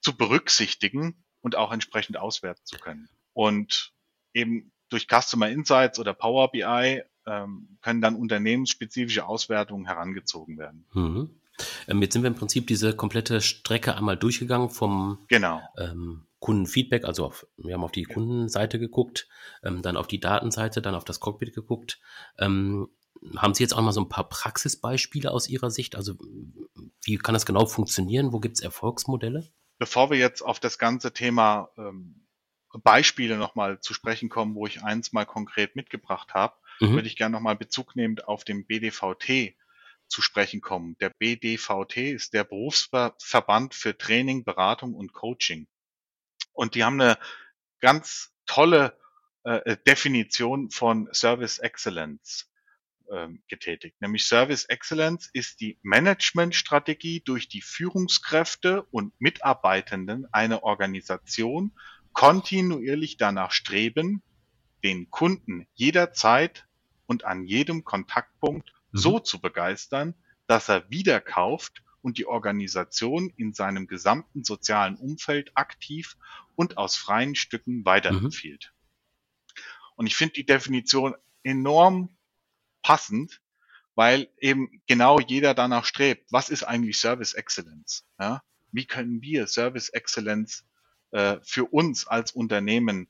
zu 0.00 0.16
berücksichtigen 0.16 1.22
und 1.40 1.56
auch 1.56 1.72
entsprechend 1.72 2.16
auswerten 2.16 2.64
zu 2.64 2.78
können. 2.78 3.08
Und 3.32 3.92
eben 4.34 4.72
durch 4.88 5.06
Customer 5.08 5.48
Insights 5.48 5.98
oder 5.98 6.14
Power 6.14 6.50
BI 6.50 7.02
ähm, 7.26 7.78
können 7.80 8.00
dann 8.00 8.16
unternehmensspezifische 8.16 9.26
Auswertungen 9.26 9.86
herangezogen 9.86 10.58
werden. 10.58 10.86
Mhm. 10.92 11.40
Ähm, 11.88 12.02
jetzt 12.02 12.14
sind 12.14 12.22
wir 12.22 12.28
im 12.28 12.34
Prinzip 12.34 12.66
diese 12.66 12.94
komplette 12.94 13.40
Strecke 13.40 13.94
einmal 13.96 14.16
durchgegangen 14.16 14.70
vom 14.70 15.18
genau. 15.28 15.60
ähm, 15.78 16.26
Kundenfeedback, 16.38 17.04
also 17.04 17.26
auf, 17.26 17.46
wir 17.58 17.74
haben 17.74 17.84
auf 17.84 17.92
die 17.92 18.04
Kundenseite 18.04 18.78
geguckt, 18.78 19.28
ähm, 19.62 19.82
dann 19.82 19.96
auf 19.96 20.06
die 20.06 20.20
Datenseite, 20.20 20.80
dann 20.80 20.94
auf 20.94 21.04
das 21.04 21.20
Cockpit 21.20 21.54
geguckt. 21.54 22.00
Ähm, 22.38 22.88
haben 23.36 23.52
Sie 23.52 23.62
jetzt 23.62 23.74
auch 23.74 23.82
mal 23.82 23.92
so 23.92 24.00
ein 24.00 24.08
paar 24.08 24.28
Praxisbeispiele 24.28 25.30
aus 25.30 25.48
Ihrer 25.48 25.70
Sicht? 25.70 25.94
Also 25.94 26.14
wie 27.02 27.18
kann 27.18 27.34
das 27.34 27.44
genau 27.44 27.66
funktionieren? 27.66 28.32
Wo 28.32 28.40
gibt 28.40 28.56
es 28.56 28.62
Erfolgsmodelle? 28.62 29.50
Bevor 29.80 30.10
wir 30.10 30.18
jetzt 30.18 30.42
auf 30.42 30.60
das 30.60 30.78
ganze 30.78 31.12
Thema 31.12 31.70
ähm, 31.76 32.26
Beispiele 32.84 33.36
nochmal 33.36 33.80
zu 33.80 33.94
sprechen 33.94 34.28
kommen, 34.28 34.54
wo 34.54 34.66
ich 34.66 34.84
eins 34.84 35.12
mal 35.12 35.24
konkret 35.24 35.74
mitgebracht 35.74 36.34
habe, 36.34 36.54
mhm. 36.80 36.92
würde 36.92 37.08
ich 37.08 37.16
gerne 37.16 37.32
nochmal 37.32 37.56
Bezug 37.56 37.96
nehmend 37.96 38.28
auf 38.28 38.44
den 38.44 38.66
BDVT 38.66 39.56
zu 40.06 40.22
sprechen 40.22 40.60
kommen. 40.60 40.96
Der 41.00 41.08
BDVT 41.08 41.96
ist 41.96 42.34
der 42.34 42.44
Berufsverband 42.44 43.74
für 43.74 43.96
Training, 43.96 44.44
Beratung 44.44 44.94
und 44.94 45.14
Coaching. 45.14 45.66
Und 46.52 46.74
die 46.74 46.84
haben 46.84 47.00
eine 47.00 47.16
ganz 47.80 48.34
tolle 48.44 48.98
äh, 49.44 49.78
Definition 49.86 50.70
von 50.70 51.08
Service 51.12 51.58
Excellence 51.58 52.49
ähm, 53.10 53.42
getätigt. 53.48 54.00
Nämlich 54.00 54.24
Service 54.24 54.64
Excellence 54.64 55.28
ist 55.32 55.60
die 55.60 55.78
Managementstrategie 55.82 57.20
durch 57.20 57.48
die 57.48 57.62
Führungskräfte 57.62 58.82
und 58.90 59.12
Mitarbeitenden 59.20 60.26
einer 60.32 60.62
Organisation 60.62 61.72
kontinuierlich 62.12 63.16
danach 63.16 63.52
streben, 63.52 64.22
den 64.82 65.10
Kunden 65.10 65.66
jederzeit 65.74 66.66
und 67.06 67.24
an 67.24 67.44
jedem 67.44 67.84
Kontaktpunkt 67.84 68.72
mhm. 68.92 68.98
so 68.98 69.18
zu 69.18 69.40
begeistern, 69.40 70.14
dass 70.46 70.68
er 70.68 70.90
wieder 70.90 71.20
kauft 71.20 71.82
und 72.02 72.18
die 72.18 72.26
Organisation 72.26 73.32
in 73.36 73.52
seinem 73.52 73.86
gesamten 73.86 74.44
sozialen 74.44 74.96
Umfeld 74.96 75.50
aktiv 75.54 76.16
und 76.54 76.78
aus 76.78 76.96
freien 76.96 77.34
Stücken 77.34 77.84
weiterempfiehlt. 77.84 78.72
Mhm. 78.72 78.80
Und 79.96 80.06
ich 80.06 80.16
finde 80.16 80.34
die 80.34 80.46
Definition 80.46 81.14
enorm 81.42 82.16
passend, 82.82 83.40
weil 83.94 84.28
eben 84.38 84.82
genau 84.86 85.20
jeder 85.20 85.54
danach 85.54 85.84
strebt, 85.84 86.30
was 86.30 86.48
ist 86.48 86.62
eigentlich 86.64 86.98
Service 86.98 87.34
Excellence? 87.34 88.06
Ja? 88.18 88.42
Wie 88.72 88.86
können 88.86 89.20
wir 89.20 89.46
Service 89.46 89.88
Excellence 89.88 90.64
äh, 91.10 91.38
für 91.42 91.64
uns 91.66 92.06
als 92.06 92.32
Unternehmen 92.32 93.08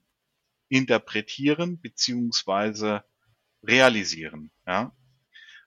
interpretieren 0.68 1.80
beziehungsweise 1.80 3.04
realisieren? 3.62 4.50
Ja? 4.66 4.92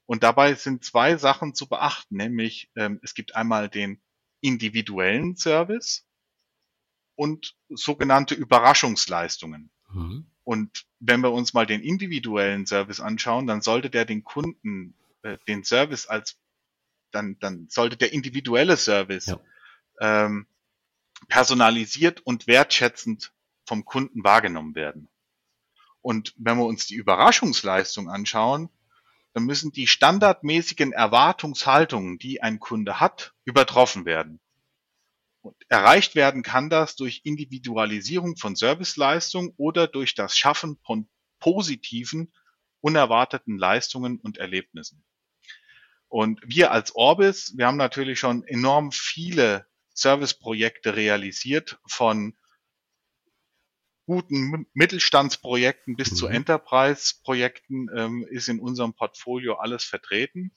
Und 0.06 0.24
dabei 0.24 0.56
sind 0.56 0.84
zwei 0.84 1.18
Sachen 1.18 1.56
zu 1.56 1.68
beachten, 1.68 2.18
nämlich 2.18 2.70
ähm, 2.76 3.00
es 3.04 3.14
gibt 3.14 3.36
einmal 3.36 3.70
den 3.70 4.02
individuellen 4.42 5.38
Service 5.38 6.06
und 7.16 7.56
sogenannte 7.70 8.36
Überraschungsleistungen. 8.36 9.72
Mhm. 9.90 10.30
Und 10.44 10.86
wenn 11.00 11.22
wir 11.22 11.32
uns 11.32 11.54
mal 11.54 11.66
den 11.66 11.82
individuellen 11.82 12.66
Service 12.66 13.00
anschauen, 13.00 13.48
dann 13.48 13.62
sollte 13.62 13.90
der 13.90 14.06
den 14.06 14.24
Kunden 14.24 14.96
äh, 15.22 15.38
den 15.48 15.64
Service 15.64 16.06
als 16.06 16.38
dann 17.12 17.38
dann 17.40 17.68
sollte 17.70 17.96
der 17.96 18.12
individuelle 18.12 18.76
Service 18.76 19.28
ja. 19.28 19.40
ähm, 20.02 20.48
personalisiert 21.28 22.22
und 22.22 22.48
wertschätzend 22.48 23.32
vom 23.66 23.86
Kunden 23.86 24.24
wahrgenommen 24.24 24.76
werden. 24.76 25.10
Und 26.02 26.34
wenn 26.38 26.58
wir 26.58 26.66
uns 26.66 26.86
die 26.88 26.96
Überraschungsleistung 26.96 28.10
anschauen, 28.10 28.70
dann 29.34 29.46
müssen 29.46 29.72
die 29.72 29.88
standardmäßigen 29.88 30.92
Erwartungshaltungen, 30.92 32.18
die 32.18 32.42
ein 32.42 32.60
Kunde 32.60 33.00
hat, 33.00 33.34
übertroffen 33.46 34.06
werden. 34.06 34.40
Und 35.44 35.58
erreicht 35.68 36.16
werden 36.16 36.42
kann 36.42 36.70
das 36.70 36.96
durch 36.96 37.22
Individualisierung 37.26 38.38
von 38.38 38.56
Serviceleistungen 38.56 39.54
oder 39.58 39.88
durch 39.88 40.16
das 40.16 40.38
Schaffen 40.38 40.80
von 40.86 41.10
positiven, 41.40 42.34
unerwarteten 42.80 43.58
Leistungen 43.58 44.20
und 44.22 44.38
Erlebnissen. 44.38 45.04
Und 46.08 46.40
wir 46.46 46.72
als 46.72 46.96
Orbis, 46.96 47.58
wir 47.58 47.68
haben 47.68 47.76
natürlich 47.76 48.20
schon 48.20 48.46
enorm 48.46 48.94
viele 48.94 49.68
Serviceprojekte 49.94 50.96
realisiert 50.96 51.78
von 51.88 52.38
guten 54.06 54.66
Mittelstandsprojekten 54.74 55.98
bis 55.98 56.12
mhm. 56.12 56.16
zu 56.16 56.28
Enterprise-Projekten 56.28 57.90
ähm, 57.94 58.26
ist 58.30 58.48
in 58.48 58.62
unserem 58.62 58.94
Portfolio 58.94 59.56
alles 59.56 59.84
vertreten. 59.84 60.56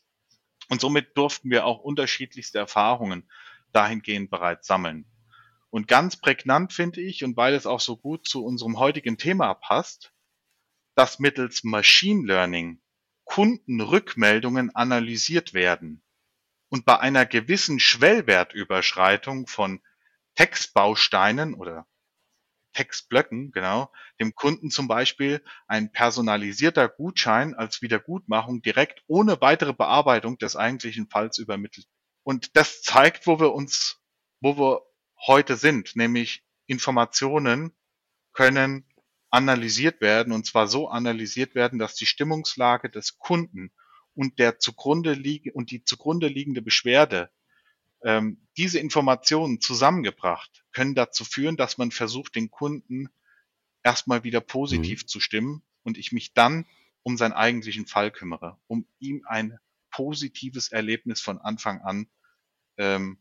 Und 0.68 0.80
somit 0.80 1.16
durften 1.16 1.50
wir 1.50 1.64
auch 1.64 1.80
unterschiedlichste 1.80 2.58
Erfahrungen 2.58 3.28
dahingehend 3.72 4.30
bereits 4.30 4.66
sammeln. 4.66 5.06
Und 5.70 5.88
ganz 5.88 6.16
prägnant 6.16 6.72
finde 6.72 7.00
ich, 7.00 7.24
und 7.24 7.36
weil 7.36 7.54
es 7.54 7.66
auch 7.66 7.80
so 7.80 7.96
gut 7.96 8.26
zu 8.26 8.44
unserem 8.44 8.78
heutigen 8.78 9.18
Thema 9.18 9.54
passt, 9.54 10.12
dass 10.94 11.18
mittels 11.18 11.64
Machine 11.64 12.26
Learning 12.26 12.80
Kundenrückmeldungen 13.24 14.74
analysiert 14.74 15.52
werden 15.52 16.02
und 16.68 16.84
bei 16.84 16.98
einer 16.98 17.26
gewissen 17.26 17.80
Schwellwertüberschreitung 17.80 19.46
von 19.46 19.82
Textbausteinen 20.36 21.54
oder 21.54 21.86
Textblöcken, 22.72 23.52
genau, 23.52 23.90
dem 24.20 24.34
Kunden 24.34 24.70
zum 24.70 24.86
Beispiel 24.86 25.42
ein 25.66 25.90
personalisierter 25.92 26.88
Gutschein 26.88 27.54
als 27.54 27.82
Wiedergutmachung 27.82 28.62
direkt 28.62 29.02
ohne 29.06 29.40
weitere 29.40 29.72
Bearbeitung 29.72 30.38
des 30.38 30.56
eigentlichen 30.56 31.08
Falls 31.10 31.38
übermittelt. 31.38 31.86
Und 32.26 32.56
das 32.56 32.82
zeigt, 32.82 33.28
wo 33.28 33.38
wir 33.38 33.52
uns, 33.54 34.00
wo 34.40 34.58
wir 34.58 34.82
heute 35.28 35.54
sind, 35.54 35.94
nämlich 35.94 36.42
Informationen 36.66 37.70
können 38.32 38.84
analysiert 39.30 40.00
werden 40.00 40.32
und 40.32 40.44
zwar 40.44 40.66
so 40.66 40.88
analysiert 40.88 41.54
werden, 41.54 41.78
dass 41.78 41.94
die 41.94 42.04
Stimmungslage 42.04 42.90
des 42.90 43.18
Kunden 43.18 43.70
und 44.16 44.40
der 44.40 44.58
zugrunde 44.58 45.12
liege 45.12 45.52
und 45.52 45.70
die 45.70 45.84
zugrunde 45.84 46.26
liegende 46.26 46.62
Beschwerde 46.62 47.30
ähm, 48.02 48.40
diese 48.56 48.80
Informationen 48.80 49.60
zusammengebracht 49.60 50.64
können 50.72 50.96
dazu 50.96 51.24
führen, 51.24 51.56
dass 51.56 51.78
man 51.78 51.92
versucht, 51.92 52.34
den 52.34 52.50
Kunden 52.50 53.08
erstmal 53.84 54.24
wieder 54.24 54.40
positiv 54.40 55.04
mhm. 55.04 55.06
zu 55.06 55.20
stimmen 55.20 55.62
und 55.84 55.96
ich 55.96 56.10
mich 56.10 56.34
dann 56.34 56.66
um 57.04 57.16
seinen 57.16 57.34
eigentlichen 57.34 57.86
Fall 57.86 58.10
kümmere, 58.10 58.58
um 58.66 58.84
ihm 58.98 59.24
ein 59.28 59.60
positives 59.92 60.72
Erlebnis 60.72 61.20
von 61.20 61.38
Anfang 61.38 61.82
an 61.82 62.08
ähm, 62.78 63.18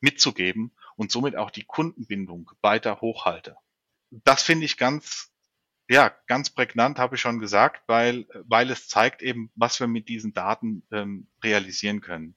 mitzugeben 0.00 0.72
und 0.96 1.10
somit 1.10 1.36
auch 1.36 1.50
die 1.50 1.64
Kundenbindung 1.64 2.50
weiter 2.62 3.00
hochhalte. 3.00 3.56
Das 4.10 4.42
finde 4.42 4.66
ich 4.66 4.76
ganz, 4.76 5.32
ja, 5.88 6.14
ganz 6.26 6.50
prägnant, 6.50 6.98
habe 6.98 7.16
ich 7.16 7.20
schon 7.20 7.38
gesagt, 7.38 7.82
weil, 7.86 8.26
weil 8.44 8.70
es 8.70 8.88
zeigt 8.88 9.22
eben, 9.22 9.50
was 9.54 9.80
wir 9.80 9.86
mit 9.86 10.08
diesen 10.08 10.32
Daten 10.32 10.86
ähm, 10.92 11.28
realisieren 11.42 12.00
können. 12.00 12.36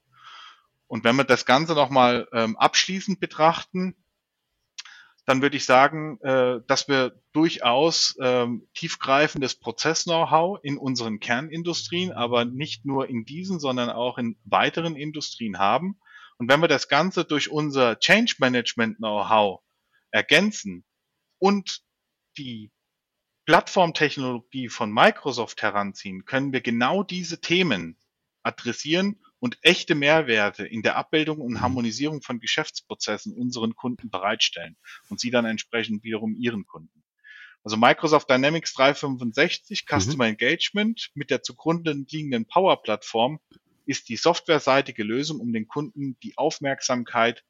Und 0.87 1.03
wenn 1.03 1.15
wir 1.15 1.23
das 1.23 1.45
Ganze 1.45 1.73
nochmal 1.73 2.27
ähm, 2.33 2.57
abschließend 2.57 3.19
betrachten, 3.19 3.95
dann 5.29 5.43
würde 5.43 5.57
ich 5.57 5.65
sagen, 5.65 6.19
äh, 6.21 6.59
dass 6.65 6.87
wir 6.87 7.21
durchaus 7.33 8.17
ähm, 8.19 8.67
tiefgreifendes 8.73 9.53
Prozess-Know-how 9.59 10.57
in 10.63 10.79
unseren 10.79 11.19
Kernindustrien, 11.19 12.11
aber 12.11 12.45
nicht 12.45 12.83
nur 12.83 13.07
in 13.07 13.25
diesen, 13.25 13.59
sondern 13.59 13.91
auch 13.91 14.17
in 14.17 14.39
weiteren 14.43 14.95
Industrien 14.95 15.59
haben. 15.59 15.99
Und 16.39 16.49
wenn 16.49 16.61
wir 16.61 16.67
das 16.67 16.87
Ganze 16.87 17.25
durch 17.25 17.51
unser 17.51 17.99
Change 17.99 18.37
Management 18.39 18.97
Know-how 18.97 19.61
ergänzen 20.09 20.83
und 21.37 21.83
die 22.39 22.71
Plattformtechnologie 23.45 24.67
von 24.67 24.91
Microsoft 24.91 25.61
heranziehen, 25.61 26.25
können 26.25 26.53
wir 26.53 26.61
genau 26.61 27.03
diese 27.03 27.39
Themen 27.39 27.97
adressieren 28.41 29.19
und 29.39 29.57
echte 29.61 29.95
Mehrwerte 29.95 30.65
in 30.65 30.81
der 30.81 30.95
Abbildung 30.95 31.39
und 31.39 31.53
mhm. 31.53 31.61
Harmonisierung 31.61 32.21
von 32.21 32.39
Geschäftsprozessen 32.39 33.33
unseren 33.33 33.75
Kunden 33.75 34.09
bereitstellen 34.09 34.77
und 35.09 35.19
sie 35.19 35.31
dann 35.31 35.45
entsprechend 35.45 36.03
wiederum 36.03 36.35
ihren 36.35 36.65
Kunden. 36.65 37.03
Also 37.63 37.77
Microsoft 37.77 38.29
Dynamics 38.29 38.73
365 38.73 39.85
Customer 39.85 40.25
mhm. 40.25 40.31
Engagement 40.31 41.11
mit 41.13 41.29
der 41.29 41.43
zugrunde 41.43 41.91
liegenden 41.91 42.45
Power 42.45 42.81
Plattform 42.81 43.39
ist 43.85 44.09
die 44.09 44.17
softwareseitige 44.17 45.03
Lösung, 45.03 45.39
um 45.39 45.51
den 45.51 45.67
Kunden 45.67 46.17
die 46.21 46.37
Aufmerksamkeit 46.37 47.43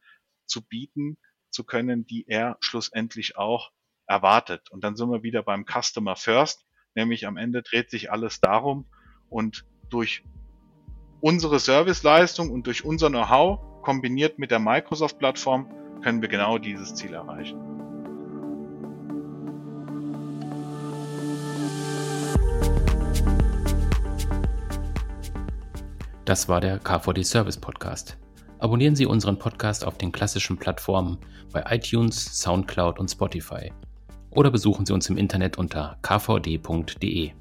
zu 0.45 0.61
bieten 0.61 1.17
zu 1.51 1.63
können, 1.63 2.05
die 2.05 2.25
er 2.27 2.57
schlussendlich 2.61 3.37
auch 3.37 3.71
erwartet. 4.07 4.71
Und 4.71 4.83
dann 4.83 4.95
sind 4.95 5.11
wir 5.11 5.23
wieder 5.23 5.43
beim 5.43 5.65
Customer 5.65 6.15
First, 6.15 6.65
nämlich 6.95 7.27
am 7.27 7.37
Ende 7.37 7.61
dreht 7.61 7.89
sich 7.89 8.11
alles 8.11 8.39
darum 8.39 8.89
und 9.29 9.65
durch 9.89 10.23
unsere 11.21 11.59
Serviceleistung 11.59 12.49
und 12.51 12.65
durch 12.67 12.85
unser 12.85 13.09
Know-how 13.09 13.59
kombiniert 13.81 14.39
mit 14.39 14.51
der 14.51 14.59
Microsoft-Plattform 14.59 15.67
können 16.01 16.21
wir 16.21 16.29
genau 16.29 16.57
dieses 16.57 16.95
Ziel 16.95 17.13
erreichen. 17.13 17.59
Das 26.25 26.47
war 26.47 26.61
der 26.61 26.77
KVD 26.77 27.23
Service 27.23 27.57
Podcast. 27.57 28.17
Abonnieren 28.59 28.95
Sie 28.95 29.07
unseren 29.07 29.39
Podcast 29.39 29.83
auf 29.83 29.97
den 29.97 30.11
klassischen 30.11 30.57
Plattformen 30.57 31.17
bei 31.51 31.63
iTunes, 31.69 32.39
SoundCloud 32.39 32.99
und 32.99 33.09
Spotify. 33.09 33.71
Oder 34.29 34.51
besuchen 34.51 34.85
Sie 34.85 34.93
uns 34.93 35.09
im 35.09 35.17
Internet 35.17 35.57
unter 35.57 35.97
kvd.de. 36.03 37.31